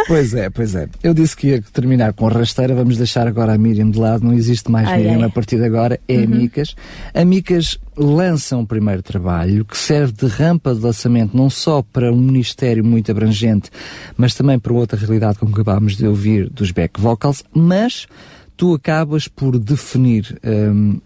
[0.09, 0.89] pois é, pois é.
[1.03, 4.33] Eu disse que ia terminar com rasteira, vamos deixar agora a Miriam de lado, não
[4.33, 5.25] existe mais ai, Miriam ai.
[5.25, 6.25] a partir de agora, é uhum.
[6.25, 6.75] Amicas.
[7.15, 12.17] Amicas lança um primeiro trabalho que serve de rampa de lançamento não só para um
[12.17, 13.71] ministério muito abrangente,
[14.17, 18.09] mas também para outra realidade como acabámos de ouvir dos back vocals, mas
[18.57, 21.01] tu acabas por definir um,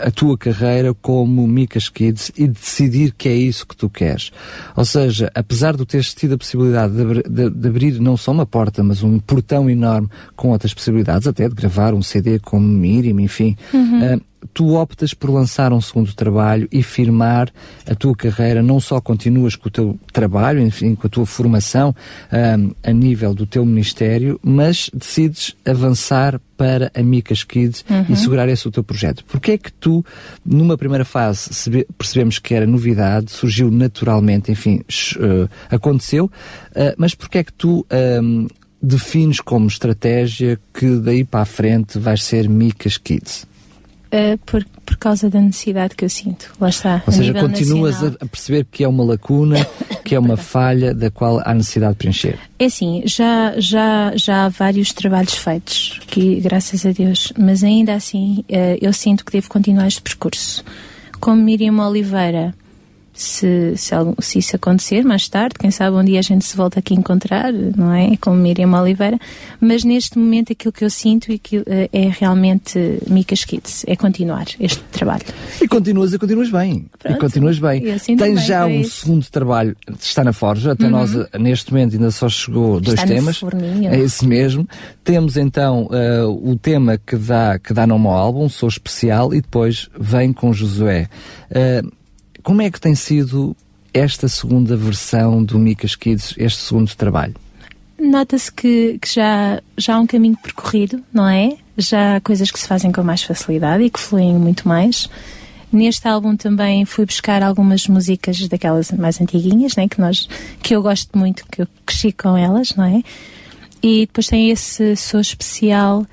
[0.00, 4.32] a, a, tua carreira como Micas Kids e decidir que é isso que tu queres.
[4.76, 8.46] Ou seja, apesar de teres tido a possibilidade de, de, de, abrir não só uma
[8.46, 13.20] porta, mas um portão enorme com outras possibilidades, até de gravar um CD como Miriam,
[13.20, 14.16] enfim, uhum.
[14.16, 14.20] uh,
[14.52, 17.50] tu optas por lançar um segundo trabalho e firmar
[17.86, 21.94] a tua carreira, não só continuas com o teu trabalho, enfim, com a tua formação
[22.32, 28.06] um, a nível do teu ministério, mas decides avançar para a Micas Kids uhum.
[28.08, 29.24] e segurar esse o teu projeto.
[29.26, 30.04] Porque é que tu,
[30.44, 31.50] numa primeira fase,
[31.96, 34.80] percebemos que era novidade, surgiu naturalmente, enfim,
[35.16, 37.86] uh, aconteceu, uh, mas porque é que tu
[38.22, 38.48] um,
[38.82, 43.47] defines como estratégia que daí para a frente vais ser Micas Kids?
[44.08, 46.50] Uh, por, por causa da necessidade que eu sinto.
[46.58, 47.02] Lá está.
[47.06, 49.66] Ou seja, continuas a, a, perceber que é uma lacuna,
[50.02, 52.38] que é uma falha da qual há necessidade de preencher.
[52.58, 57.92] É assim, já, já, já há vários trabalhos feitos, que, graças a Deus, mas ainda
[57.92, 60.64] assim uh, eu sinto que devo continuar este percurso.
[61.20, 62.54] Como Miriam Oliveira,
[63.18, 66.78] se, se, se, isso acontecer mais tarde, quem sabe um dia a gente se volta
[66.78, 68.16] aqui a encontrar, não é?
[68.16, 69.18] Com Miriam Oliveira,
[69.60, 72.78] mas neste momento aquilo que eu sinto e que eh, é realmente
[73.08, 75.24] Micas Kids, é continuar este trabalho.
[75.60, 76.86] E continuas e continuas bem.
[76.96, 77.82] Pronto, e continuas bem.
[78.16, 79.00] Tens já um isso.
[79.00, 80.90] segundo trabalho, está na Forja, até uhum.
[80.90, 83.38] nós eh, neste momento ainda só chegou dois está temas.
[83.38, 83.90] Forninho.
[83.92, 84.64] É esse mesmo.
[85.02, 89.40] Temos então uh, o tema que dá, que dá nome ao álbum, Sou Especial, e
[89.40, 91.08] depois vem com Josué.
[91.50, 91.97] Uh,
[92.42, 93.56] como é que tem sido
[93.92, 97.34] esta segunda versão do Micas Kids, este segundo trabalho?
[97.98, 101.56] Nota-se que, que, já, já há um caminho percorrido, não é?
[101.76, 105.08] Já há coisas que se fazem com mais facilidade e que fluem muito mais.
[105.72, 110.28] Neste álbum também fui buscar algumas músicas daquelas mais antiguinhas, né, que nós
[110.62, 113.02] que eu gosto muito, que eu cresci com elas, não é?
[113.82, 116.06] E depois tem esse Sou Especial.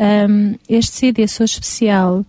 [0.00, 2.24] Um, este CD Sou Especial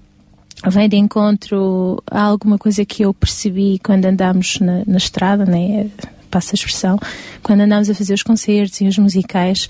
[0.68, 5.90] vem de encontro a alguma coisa que eu percebi quando andámos na, na estrada, né?
[6.30, 7.00] passa a expressão,
[7.42, 9.68] quando andámos a fazer os concertos e os musicais,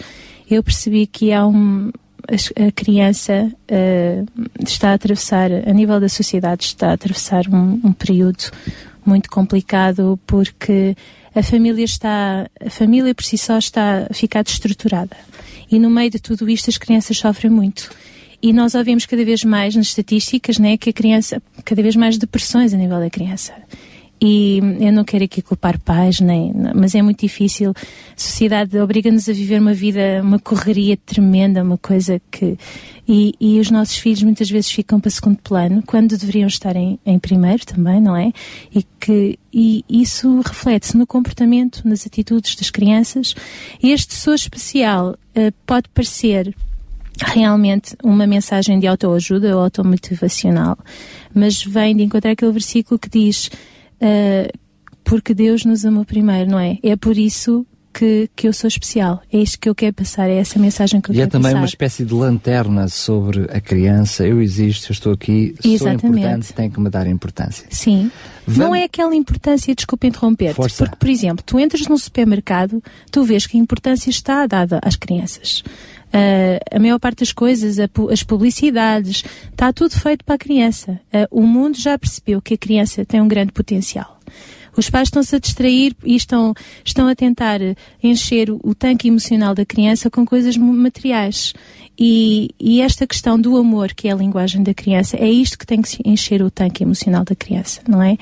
[0.49, 1.91] eu percebi que há um,
[2.27, 7.93] a, criança uh, está a atravessar, a nível da sociedade, está a atravessar um, um,
[7.93, 8.51] período
[9.05, 10.95] muito complicado porque
[11.33, 15.15] a família está, a família por si só está a ficar destruturada.
[15.71, 17.89] E no meio de tudo isto as crianças sofrem muito.
[18.41, 22.17] E nós ouvimos cada vez mais nas estatísticas né, que a criança, cada vez mais
[22.17, 23.53] depressões a nível da criança.
[24.21, 27.71] E eu não quero aqui culpar pais, nem, mas é muito difícil.
[27.71, 27.73] A
[28.17, 32.57] sociedade obriga-nos a viver uma vida, uma correria tremenda, uma coisa que.
[33.07, 36.99] E, e, os nossos filhos muitas vezes ficam para segundo plano, quando deveriam estar em,
[37.05, 38.31] em primeiro também, não é?
[38.75, 43.33] E, que, e isso reflete-se no comportamento, nas atitudes das crianças.
[43.81, 46.53] Este sou especial uh, pode parecer
[47.25, 50.77] realmente uma mensagem de autoajuda ou automotivacional,
[51.33, 53.47] mas vem de encontrar aquele versículo que diz
[54.01, 54.59] uh,
[55.03, 56.77] porque Deus nos amou primeiro, não é?
[56.83, 57.65] É por isso
[57.99, 59.21] que, que eu sou especial.
[59.31, 61.37] É isto que eu quero passar, é essa mensagem que eu e quero passar.
[61.37, 61.61] E é também passar.
[61.61, 64.25] uma espécie de lanterna sobre a criança.
[64.25, 66.01] Eu existo, eu estou aqui, Exatamente.
[66.01, 67.67] sou importante, tem que me dar importância.
[67.69, 68.09] Sim.
[68.47, 68.57] Vamos...
[68.57, 72.81] Não é aquela importância, desculpa interromper-te, porque, por exemplo, tu entras num supermercado,
[73.11, 75.61] tu vês que a importância está dada às crianças.
[76.07, 80.99] Uh, a maior parte das coisas, a, as publicidades, está tudo feito para a criança.
[81.13, 84.19] Uh, o mundo já percebeu que a criança tem um grande potencial.
[84.75, 86.53] Os pais estão-se a distrair e estão,
[86.83, 87.59] estão a tentar
[88.01, 91.53] encher o, tanque emocional da criança com coisas materiais.
[91.97, 95.65] E, e, esta questão do amor, que é a linguagem da criança, é isto que
[95.65, 98.17] tem que encher o tanque emocional da criança, não é?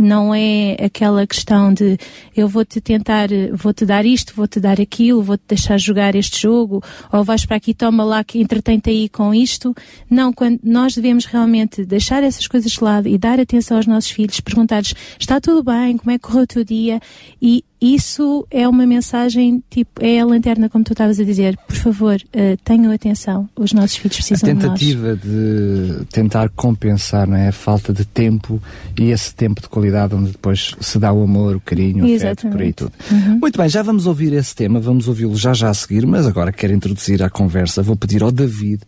[0.00, 1.98] Não é aquela questão de
[2.34, 6.82] eu vou-te tentar, vou-te dar isto, vou-te dar aquilo, vou-te deixar jogar este jogo,
[7.12, 9.74] ou vais para aqui, toma lá, que entretém-te aí com isto.
[10.08, 14.10] Não, quando nós devemos realmente deixar essas coisas de lado e dar atenção aos nossos
[14.10, 17.00] filhos, perguntar-lhes, está tudo bem, como é que correu o teu dia?
[17.40, 21.56] E isso é uma mensagem, tipo, é a lanterna, como tu estavas a dizer.
[21.66, 23.48] Por favor, uh, tenham atenção.
[23.56, 24.64] Os nossos filhos precisam de nós.
[24.64, 27.48] A tentativa de, tentar compensar não é?
[27.48, 28.62] a falta de tempo
[28.98, 32.48] e esse tempo de qualidade onde depois se dá o amor, o carinho, o afeto,
[32.48, 32.92] por aí tudo.
[33.10, 33.38] Uhum.
[33.40, 36.52] Muito bem, já vamos ouvir esse tema, vamos ouvi-lo já já a seguir, mas agora
[36.52, 38.82] quero introduzir à conversa, vou pedir ao David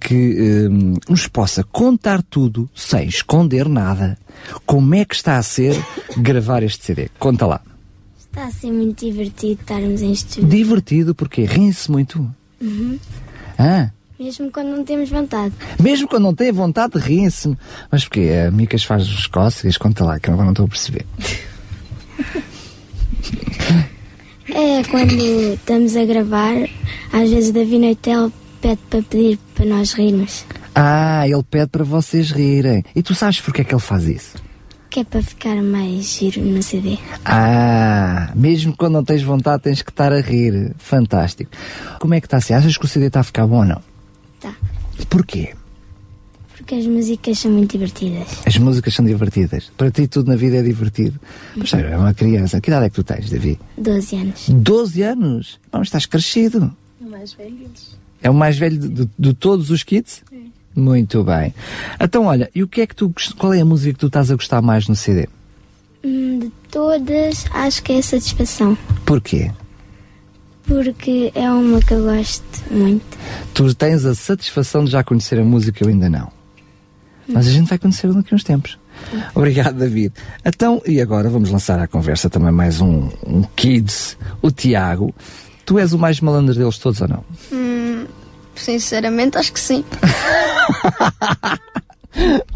[0.00, 4.18] que um, nos possa contar tudo sem esconder nada.
[4.64, 5.76] Como é que está a ser
[6.16, 7.08] gravar este CD?
[7.18, 7.60] Conta lá.
[8.18, 10.48] Está a ser muito divertido estarmos em estúdio.
[10.48, 12.18] Divertido porque riem-se muito.
[12.60, 12.98] Uhum.
[13.58, 13.90] Ah.
[14.20, 15.54] Mesmo quando não temos vontade.
[15.82, 17.56] Mesmo quando não tem vontade, riem-se.
[17.90, 18.30] Mas porquê?
[18.46, 19.78] A Micas faz os cócegas?
[19.78, 21.06] Conta lá, que eu não estou a perceber.
[24.52, 26.68] é quando estamos a gravar,
[27.10, 28.30] às vezes Davi Noitel
[28.60, 30.44] pede para pedir para nós rirmos.
[30.74, 32.84] Ah, ele pede para vocês rirem.
[32.94, 34.36] E tu sabes porque é que ele faz isso?
[34.90, 36.98] Que é para ficar mais giro no CD.
[37.24, 40.74] Ah, mesmo quando não tens vontade tens que estar a rir.
[40.76, 41.50] Fantástico.
[41.98, 42.52] Como é que está a ser?
[42.52, 43.89] Achas que o CD está a ficar bom ou não?
[44.40, 44.54] Tá.
[45.08, 45.54] Porquê?
[46.56, 48.26] Porque as músicas são muito divertidas.
[48.46, 49.72] As músicas são divertidas.
[49.76, 51.18] Para ti tudo na vida é divertido.
[51.56, 52.60] Mas é uma criança.
[52.60, 53.58] Que idade é que tu tens, Davi?
[53.78, 54.46] 12 anos.
[54.48, 55.58] 12 anos?
[55.72, 56.74] Não, estás crescido.
[57.00, 57.96] O mais velho deles.
[58.22, 60.22] É o mais velho de, de- de todos os kids?
[60.76, 61.54] Muito bem.
[61.98, 64.30] Então, olha, e o que é que tu, qual é a música que tu estás
[64.30, 65.26] a gostar mais no CD?
[66.04, 68.76] Hum, De todas, acho que é a satisfação.
[69.06, 69.50] Porquê?
[70.70, 73.18] Porque é uma que eu gosto muito.
[73.52, 76.30] Tu tens a satisfação de já conhecer a música, eu ainda não.
[77.26, 78.78] Mas a gente vai conhecer daqui a uns tempos.
[79.34, 80.14] Obrigado, David.
[80.44, 85.12] Então, e agora vamos lançar à conversa também mais um, um Kids, o Tiago.
[85.66, 87.24] Tu és o mais malandro deles todos ou não?
[87.52, 88.06] Hum,
[88.54, 89.84] sinceramente, acho que sim.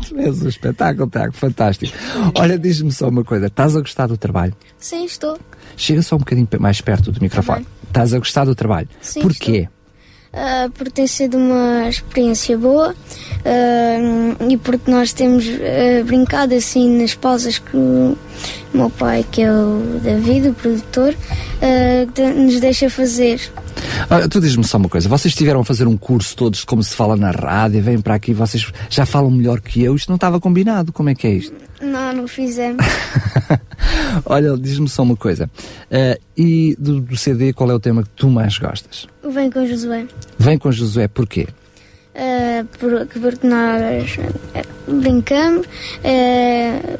[0.09, 1.93] Tu és um espetáculo, Tiago, fantástico.
[2.37, 4.55] Olha, diz-me só uma coisa, estás a gostar do trabalho?
[4.79, 5.37] Sim, estou.
[5.77, 7.67] Chega só um bocadinho mais perto do microfone.
[7.95, 8.89] Estás a gostar do trabalho?
[9.01, 9.69] Sim, Porquê?
[10.33, 12.93] Ah, porque tem sido uma experiência boa
[13.45, 17.77] ah, e porque nós temos ah, brincado assim nas pausas que
[18.75, 21.15] o meu pai, que é o David, o produtor,
[21.63, 23.41] ah, que nos deixa fazer.
[24.11, 26.83] Olha, tu diz-me só uma coisa, vocês estiveram a fazer um curso todos de como
[26.83, 30.17] se fala na rádio, vêm para aqui, vocês já falam melhor que eu, isto não
[30.17, 31.55] estava combinado, como é que é isto?
[31.81, 32.85] Não, não fizemos.
[34.27, 35.49] Olha, diz-me só uma coisa,
[35.91, 39.07] eh, e do, do CD qual é o tema que tu mais gostas?
[39.23, 40.07] Vem com Josué.
[40.39, 41.47] Vem com Josué, porquê?
[42.15, 44.19] Ah, porque, porque nós
[44.55, 45.67] ah, brincamos,
[46.05, 46.97] ah,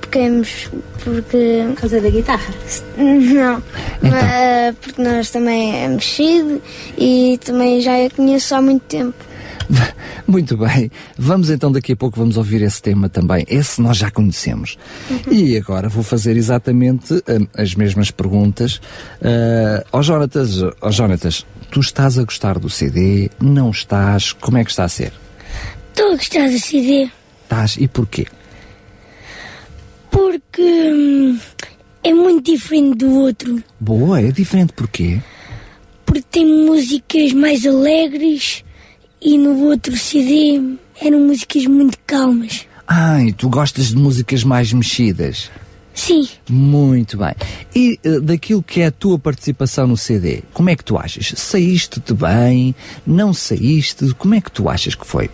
[0.00, 0.68] pequemos
[1.02, 2.54] porque Por causa da guitarra.
[2.96, 3.62] Não,
[3.98, 4.10] Então.
[4.10, 6.60] mas, porque nós também é mexido
[6.98, 9.14] e também já a conheço há muito tempo.
[10.26, 14.10] Muito bem, vamos então daqui a pouco vamos ouvir esse tema também, esse nós já
[14.10, 14.76] conhecemos.
[15.30, 18.80] E agora vou fazer exatamente hum, as mesmas perguntas
[19.20, 20.60] uh, ao Jonatas.
[20.80, 23.30] Ao Jonatas, tu estás a gostar do CD?
[23.40, 24.32] Não estás?
[24.32, 25.12] Como é que está a ser?
[25.90, 27.08] Estou a gostar do CD
[27.44, 28.26] Estás e porquê?
[30.10, 31.38] Porque hum,
[32.02, 33.62] é muito diferente do outro.
[33.78, 35.20] Boa, é diferente porquê?
[36.04, 38.64] Porque tem músicas mais alegres
[39.20, 40.60] e no outro CD
[41.00, 42.66] eram músicas muito calmas.
[42.86, 45.50] Ah, e tu gostas de músicas mais mexidas?
[45.92, 47.34] Sim, Muito bem.
[47.74, 51.32] E eh, daquilo que é a tua participação no CD, como é que tu achas?
[51.36, 52.74] Saíste-te bem?
[53.06, 54.14] Não saíste?
[54.14, 55.30] Como é que tu achas que foi?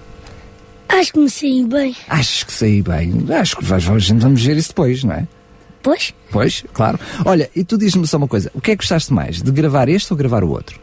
[1.00, 1.96] Acho que me saí bem.
[2.08, 3.24] Achas que saí bem?
[3.38, 5.26] Acho que vais, vamos, vamos ver isso depois, não é?
[5.82, 6.98] Pois, Pois, claro.
[7.24, 9.40] Olha, e tu diz-me só uma coisa: o que é que gostaste mais?
[9.40, 10.80] De gravar este ou gravar o outro?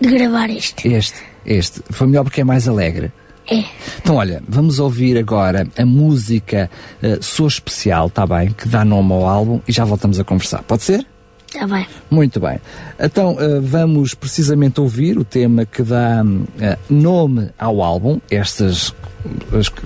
[0.00, 0.88] de gravar este.
[0.88, 1.82] Este, este.
[1.90, 3.10] Foi melhor porque é mais alegre.
[3.48, 3.64] É.
[3.98, 6.70] Então, olha, vamos ouvir agora a música
[7.02, 8.50] uh, Sou Especial, tá bem?
[8.50, 10.62] Que dá nome ao álbum e já voltamos a conversar.
[10.62, 11.06] Pode ser?
[11.52, 11.86] Tá bem.
[12.10, 12.58] Muito bem.
[12.98, 16.24] Então eh, vamos precisamente ouvir o tema que dá
[16.60, 18.94] eh, nome ao álbum, estas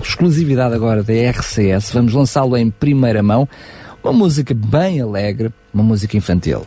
[0.03, 1.91] exclusividade agora da RCS.
[1.91, 3.47] Vamos lançá-lo em primeira mão.
[4.03, 6.65] Uma música bem alegre, uma música infantil.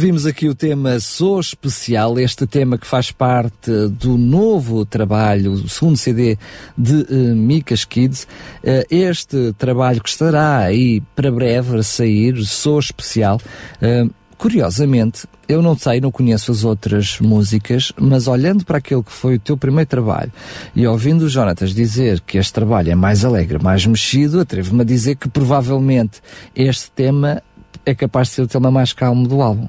[0.00, 5.68] Ouvimos aqui o tema Sou Especial, este tema que faz parte do novo trabalho, o
[5.68, 6.38] segundo CD
[6.76, 8.26] de uh, Micas Kids.
[8.64, 13.38] Uh, este trabalho que estará aí para breve a sair, Sou Especial.
[13.76, 19.12] Uh, curiosamente, eu não sei, não conheço as outras músicas, mas olhando para aquele que
[19.12, 20.32] foi o teu primeiro trabalho
[20.74, 24.84] e ouvindo o Jonatas dizer que este trabalho é mais alegre, mais mexido, atrevo-me a
[24.84, 26.22] dizer que provavelmente
[26.56, 27.42] este tema
[27.84, 29.68] é capaz de ser o tema mais calmo do álbum.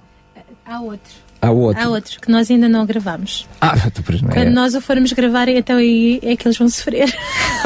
[0.66, 1.32] Há outro.
[1.42, 1.82] Há outro.
[1.82, 3.48] Há outro que nós ainda não gravamos.
[3.60, 4.34] Ah, tu não é.
[4.34, 7.12] Quando nós o formos gravar, então aí é que eles vão sofrer.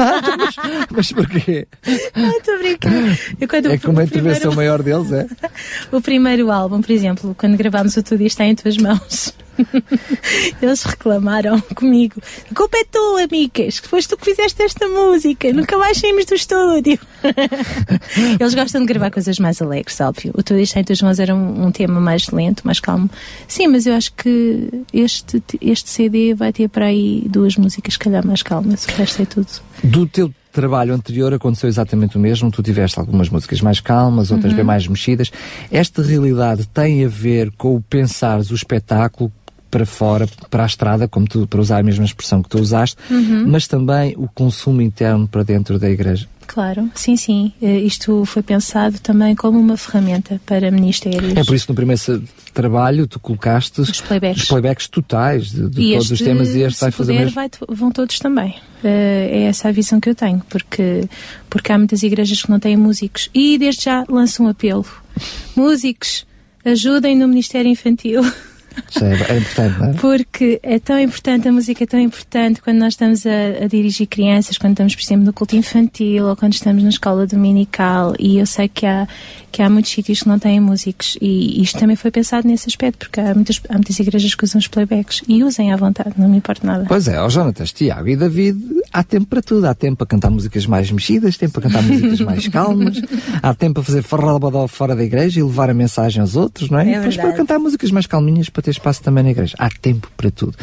[0.38, 0.56] mas,
[0.90, 1.68] mas porquê?
[2.16, 2.90] Não, estou a brincar.
[3.38, 4.56] Eu, quando é como a intervenção primeiro...
[4.56, 5.26] maior deles, é?
[5.94, 9.34] o primeiro álbum, por exemplo, quando gravámos o Tudo Isto Está em Tuas Mãos.
[10.60, 12.20] Eles reclamaram comigo.
[12.50, 15.52] A culpa é tua, amigas, que foste tu que fizeste esta música.
[15.52, 16.98] Nunca mais saímos do estúdio.
[18.38, 20.32] Eles gostam de gravar coisas mais alegres, óbvio.
[20.34, 23.10] O Tudo Isto em Tuas Mãos era um, um, tema mais lento, mais calmo.
[23.48, 27.98] Sim, mas eu acho que este, este CD vai ter para aí duas músicas, se
[27.98, 28.86] calhar, mais calmas.
[28.86, 29.48] O resto é tudo.
[29.82, 32.50] Do teu trabalho anterior aconteceu exatamente o mesmo.
[32.50, 34.56] Tu tiveste algumas músicas mais calmas, outras uhum.
[34.56, 35.30] bem mais mexidas.
[35.70, 39.30] Esta realidade tem a ver com o pensares o espetáculo
[39.70, 42.96] para fora, para a estrada, como tu, para usar a mesma expressão que tu usaste,
[43.10, 43.44] uhum.
[43.46, 46.28] mas também o consumo interno para dentro da igreja.
[46.46, 47.52] Claro, sim, sim.
[47.60, 51.36] Eh, isto foi pensado também como uma ferramenta para ministérios.
[51.36, 52.00] É por isso que no primeiro
[52.54, 56.80] trabalho tu colocaste os playbacks, os playbacks totais de, de todos os temas e este
[56.80, 58.54] vai fazer puder, vai, vão todos também.
[58.84, 61.08] Eh, é essa a visão que eu tenho, porque,
[61.50, 63.28] porque há muitas igrejas que não têm músicos.
[63.34, 64.86] E desde já lanço um apelo.
[65.56, 66.24] Músicos,
[66.64, 68.22] ajudem no Ministério Infantil.
[69.00, 69.92] É, é, importante, não é?
[69.94, 74.06] Porque é tão importante, a música é tão importante quando nós estamos a, a, dirigir
[74.06, 78.14] crianças, quando estamos, por exemplo, no culto infantil ou quando estamos na escola dominical.
[78.18, 79.06] E eu sei que há,
[79.50, 81.16] que há muitos sítios que não têm músicos.
[81.20, 84.58] E isto também foi pensado nesse aspecto, porque há muitas, há muitas igrejas que usam
[84.58, 86.84] os playbacks e usem à vontade, não me importa nada.
[86.86, 88.58] Pois é, ó Jonatas, Tiago e David,
[88.92, 89.66] há tempo para tudo.
[89.66, 93.00] Há tempo para cantar músicas mais mexidas, tempo para cantar músicas mais calmas,
[93.42, 96.78] há tempo para fazer farrabadó fora da igreja e levar a mensagem aos outros, não
[96.78, 96.92] é?
[96.92, 99.54] é Depois para cantar músicas mais calminhas para ter espaço também na igreja.
[99.58, 100.56] Há tempo para tudo.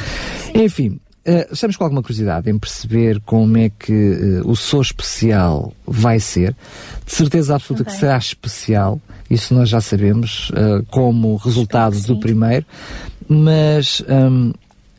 [0.45, 0.63] Sim.
[0.63, 5.73] Enfim, Uh, estamos com alguma curiosidade em perceber como é que uh, o Sou Especial
[5.87, 6.53] vai ser.
[7.05, 7.93] De certeza absoluta okay.
[7.93, 8.99] que será especial,
[9.29, 12.65] isso nós já sabemos, uh, como resultado do primeiro,
[13.25, 14.51] mas um,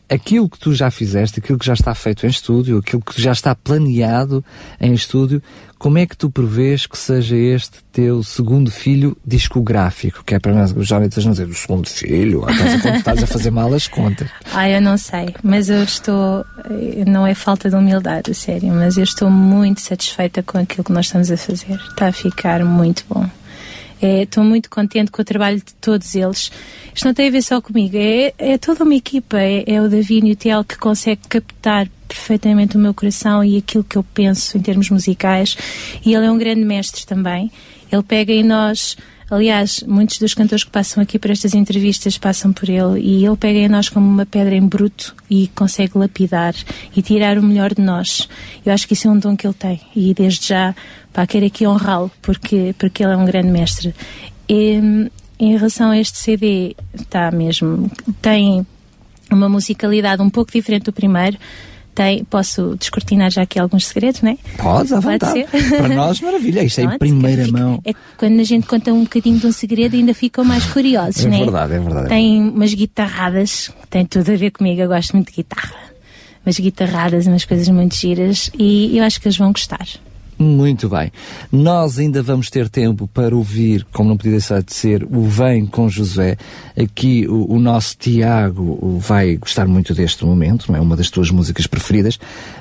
[0.08, 3.32] aquilo que tu já fizeste, aquilo que já está feito em estúdio, aquilo que já
[3.32, 4.42] está planeado
[4.80, 5.42] em estúdio,
[5.84, 10.24] como é que tu prevês que seja este teu segundo filho discográfico?
[10.24, 13.26] Que é para nós, os jovens não dizer o segundo filho, estás a, estás a
[13.26, 14.26] fazer mal as contas.
[14.54, 16.44] Ah, eu não sei, mas eu estou,
[17.06, 21.06] não é falta de humildade, sério, mas eu estou muito satisfeita com aquilo que nós
[21.06, 21.74] estamos a fazer.
[21.90, 23.28] Está a ficar muito bom.
[24.04, 26.52] Estou é, muito contente com o trabalho de todos eles.
[26.94, 29.38] Isto não tem a ver só comigo, é, é toda uma equipa.
[29.38, 33.56] É, é o Davi e o Tiel que consegue captar perfeitamente o meu coração e
[33.56, 35.56] aquilo que eu penso em termos musicais.
[36.04, 37.50] E ele é um grande mestre também.
[37.90, 38.96] Ele pega em nós.
[39.30, 43.36] Aliás, muitos dos cantores que passam aqui por estas entrevistas passam por ele e ele
[43.36, 46.54] pega em nós como uma pedra em bruto e consegue lapidar
[46.94, 48.28] e tirar o melhor de nós.
[48.64, 50.74] Eu acho que isso é um dom que ele tem e desde já
[51.12, 53.94] pá, quero aqui honrá-lo porque, porque ele é um grande mestre.
[54.48, 58.66] E, em relação a este CD, está mesmo, tem
[59.30, 61.38] uma musicalidade um pouco diferente do primeiro,
[61.94, 64.38] tem, posso descortinar já aqui alguns segredos, não é?
[64.56, 65.46] Podes, à Pode vontade.
[65.70, 67.80] Para nós, maravilha, isto é em primeira mão.
[67.84, 71.28] É quando a gente conta um bocadinho de um segredo ainda ficam mais curiosos, é
[71.28, 71.40] não é?
[71.40, 72.08] Verdade, é verdade.
[72.08, 75.76] Tem umas guitarradas, tem tudo a ver comigo, eu gosto muito de guitarra.
[76.44, 79.86] Umas guitarradas, umas coisas muito giras e eu acho que eles vão gostar.
[80.44, 81.10] Muito bem.
[81.50, 85.64] Nós ainda vamos ter tempo para ouvir, como não podia deixar de ser, o Vem
[85.64, 86.36] com José.
[86.76, 91.30] Aqui o, o nosso Tiago vai gostar muito deste momento, não é uma das tuas
[91.30, 92.18] músicas preferidas,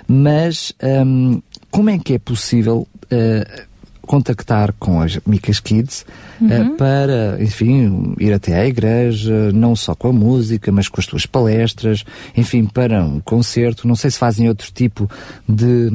[0.08, 0.74] mas
[1.06, 3.64] hum, como é que é possível uh,
[4.06, 6.06] contactar com as Micas Kids
[6.42, 6.68] eh, uhum.
[6.68, 11.06] uh, para, enfim, ir até à igreja, não só com a música, mas com as
[11.06, 12.04] tuas palestras,
[12.36, 13.88] enfim, para um concerto.
[13.88, 15.10] Não sei se fazem outro tipo
[15.48, 15.90] de,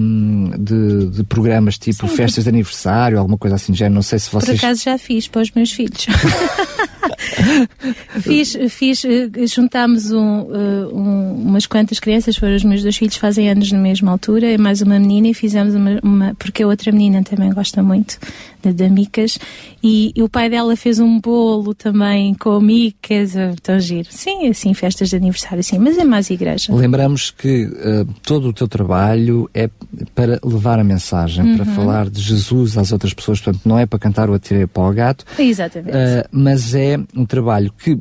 [0.58, 4.30] de, de programas, tipo Sim, festas de aniversário, alguma coisa assim, já não sei se
[4.30, 4.58] vocês...
[4.58, 6.06] Por acaso já fiz para os meus filhos.
[8.20, 13.50] fiz, fiz, eh, juntámos um, um, umas quantas crianças, foram os meus dois filhos, fazem
[13.50, 17.22] anos na mesma altura, mais uma menina, e fizemos uma, uma porque a outra menina
[17.22, 18.18] também gosta muito
[18.62, 19.38] da, Micas
[19.82, 24.08] e, e, o pai dela fez um bolo também com Micas, tão giro.
[24.10, 26.74] Sim, assim, festas de aniversário, sim, mas é mais igreja.
[26.74, 29.70] Lembramos que uh, todo o teu trabalho é
[30.14, 31.56] para levar a mensagem, uhum.
[31.56, 34.82] para falar de Jesus às outras pessoas, portanto, não é para cantar o atirei para
[34.82, 35.24] o gato.
[35.38, 35.96] Exatamente.
[35.96, 37.98] Uh, mas é um trabalho que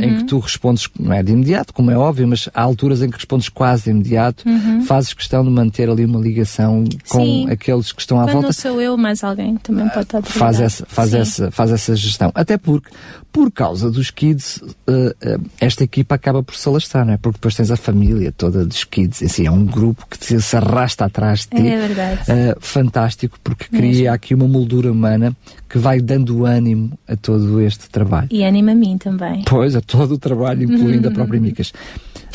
[0.02, 3.10] em que tu respondes, não é de imediato, como é óbvio, mas há alturas em
[3.10, 4.82] que respondes quase de imediato, uhum.
[4.82, 7.50] fazes questão de manter ali uma ligação com Sim.
[7.50, 8.48] aqueles que estão à Quando volta.
[8.48, 12.32] não sou eu, mas alguém também pode estar faz essa, faz essa Faz essa gestão.
[12.36, 12.90] Até porque,
[13.32, 17.18] por causa dos kids, uh, uh, esta equipa acaba por se alastrar, não é?
[17.18, 21.06] Porque depois tens a família toda dos kids, assim, é um grupo que se arrasta
[21.06, 21.68] atrás de ti.
[21.68, 22.22] É verdade.
[22.60, 25.36] Fantástico, porque cria aqui aqui uma moldura humana
[25.70, 28.28] que vai dando ânimo a todo este trabalho.
[28.30, 29.44] E anima a mim também.
[29.46, 31.72] Pois, a todo o trabalho, incluindo a própria Micas.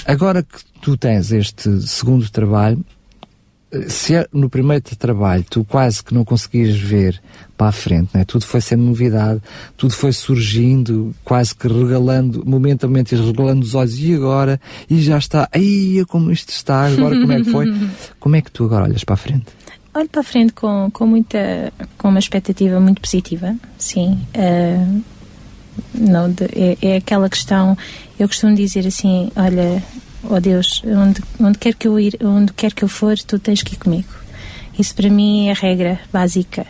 [0.07, 2.83] Agora que tu tens este segundo trabalho,
[3.89, 7.21] se é no primeiro trabalho tu quase que não conseguias ver
[7.57, 8.25] para a frente, né?
[8.25, 9.41] tudo foi sendo novidade,
[9.77, 14.61] tudo foi surgindo, quase que regalando, momentaneamente regalando os olhos, e agora?
[14.91, 17.67] E já está, aí como isto está, agora como é que foi?
[18.19, 19.62] como é que tu agora olhas para a frente?
[19.95, 24.19] Olho para a frente com, com muita com uma expectativa muito positiva sim.
[24.35, 25.03] Uh,
[25.95, 27.77] não de, é, é, aquela questão
[28.19, 29.83] eu costumo dizer assim olha
[30.29, 33.63] oh Deus onde onde quer que eu ir onde quer que eu for tu tens
[33.63, 34.09] que ir comigo.
[34.79, 36.67] Isso para mim é a regra básica.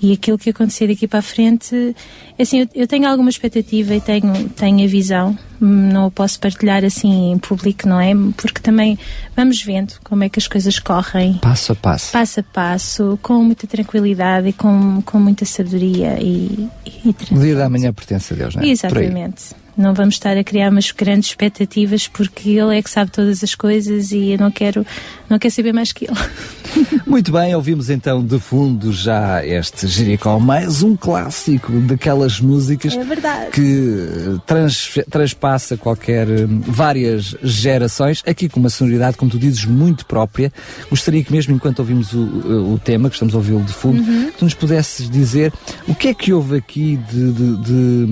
[0.00, 1.94] E aquilo que acontecer daqui para a frente,
[2.36, 7.32] assim, eu, eu, tenho alguma expectativa e tenho, tenho a visão, não posso partilhar assim
[7.32, 8.12] em público, não é?
[8.36, 8.98] Porque também
[9.36, 11.34] vamos vendo como é que as coisas correm.
[11.34, 12.12] Passo a passo.
[12.12, 16.68] Passo a passo, com muita tranquilidade e com, com muita sabedoria e,
[17.04, 18.68] e O dia da manhã pertence a Deus, não é?
[18.68, 19.61] Exatamente.
[19.76, 23.54] Não vamos estar a criar umas grandes expectativas porque ele é que sabe todas as
[23.54, 24.86] coisas e eu não quero,
[25.28, 26.18] não quero saber mais que ele.
[27.06, 33.50] Muito bem, ouvimos então de fundo já este Jericó, mais um clássico daquelas músicas é
[33.50, 36.26] que trans, transpassa qualquer
[36.66, 40.52] várias gerações, aqui com uma sonoridade, como tu dizes, muito própria.
[40.90, 44.30] Gostaria que mesmo enquanto ouvimos o, o tema, que estamos a ouvi-lo de fundo, uhum.
[44.38, 45.52] tu nos pudesses dizer
[45.86, 48.06] o que é que houve aqui de, de, de,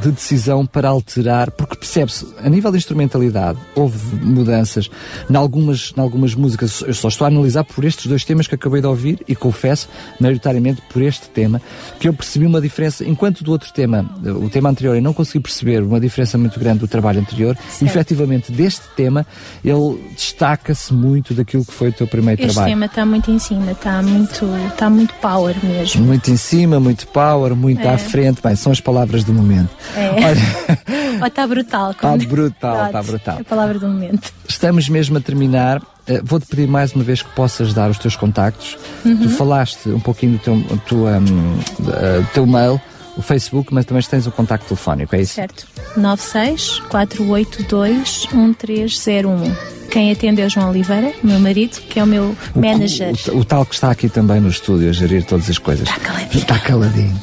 [0.00, 1.03] de decisão para alterar,
[1.56, 4.90] porque percebe-se, a nível de instrumentalidade, houve mudanças
[5.28, 6.82] em algumas, em algumas músicas.
[6.82, 9.88] Eu só estou a analisar por estes dois temas que acabei de ouvir e confesso,
[10.20, 11.60] maioritariamente por este tema,
[12.00, 15.40] que eu percebi uma diferença, enquanto do outro tema, o tema anterior, eu não consegui
[15.40, 19.26] perceber uma diferença muito grande do trabalho anterior, e efetivamente deste tema,
[19.64, 22.70] ele destaca-se muito daquilo que foi o teu primeiro este trabalho.
[22.70, 26.04] Este tema está muito em cima, está muito, está muito power mesmo.
[26.04, 27.94] Muito em cima, muito power, muito é.
[27.94, 28.40] à frente.
[28.42, 29.70] Bem, são as palavras do momento.
[29.96, 30.10] É.
[30.10, 30.84] Olha,
[31.26, 31.90] está brutal.
[31.90, 33.38] Está brutal, está brutal.
[33.38, 34.32] É a palavra do momento.
[34.48, 35.78] Estamos mesmo a terminar.
[35.78, 38.76] Uh, Vou-te pedir mais uma vez que possas dar os teus contactos.
[39.04, 39.16] Uhum.
[39.18, 40.56] Tu falaste um pouquinho do teu,
[40.88, 42.80] do, um, uh, teu mail,
[43.16, 45.34] o Facebook, mas também tens o contacto telefónico, é isso?
[45.34, 45.66] Certo.
[45.96, 49.74] 96 482 1301.
[49.90, 53.14] Quem atende é o João Oliveira, meu marido, que é o meu o, manager.
[53.28, 55.88] O, o, o, tal que está aqui também no estúdio a gerir todas as coisas.
[55.88, 56.42] Está caladinho.
[56.42, 57.20] Está caladinho.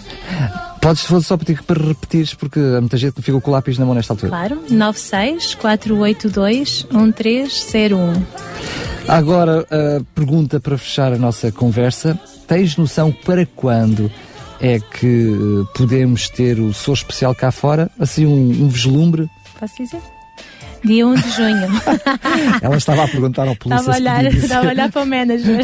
[0.91, 4.11] Podes só pedir para repetires, porque muita gente fica com o lápis na mão nesta
[4.11, 4.29] altura.
[4.29, 8.25] Claro, 96 482 1301.
[9.07, 14.11] Agora, a pergunta para fechar a nossa conversa: tens noção para quando
[14.59, 17.89] é que podemos ter o Sou Especial cá fora?
[17.97, 19.29] Assim, um, um vislumbre?
[19.57, 20.01] Posso dizer?
[20.83, 21.67] Dia 1 de junho.
[22.61, 23.81] Ela estava a perguntar ao polícia.
[23.81, 25.61] Estava a olhar, estava a olhar para o manager.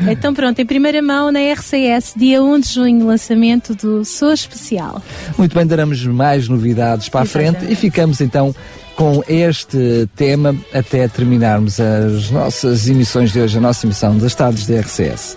[0.08, 5.02] Então pronto, em primeira mão na RCS, dia 1 de junho, lançamento do Sou Especial.
[5.36, 7.56] Muito bem, daremos mais novidades para Exatamente.
[7.56, 8.54] a frente e ficamos então
[8.96, 14.66] com este tema até terminarmos as nossas emissões de hoje, a nossa emissão das tardes
[14.66, 15.36] da RCS.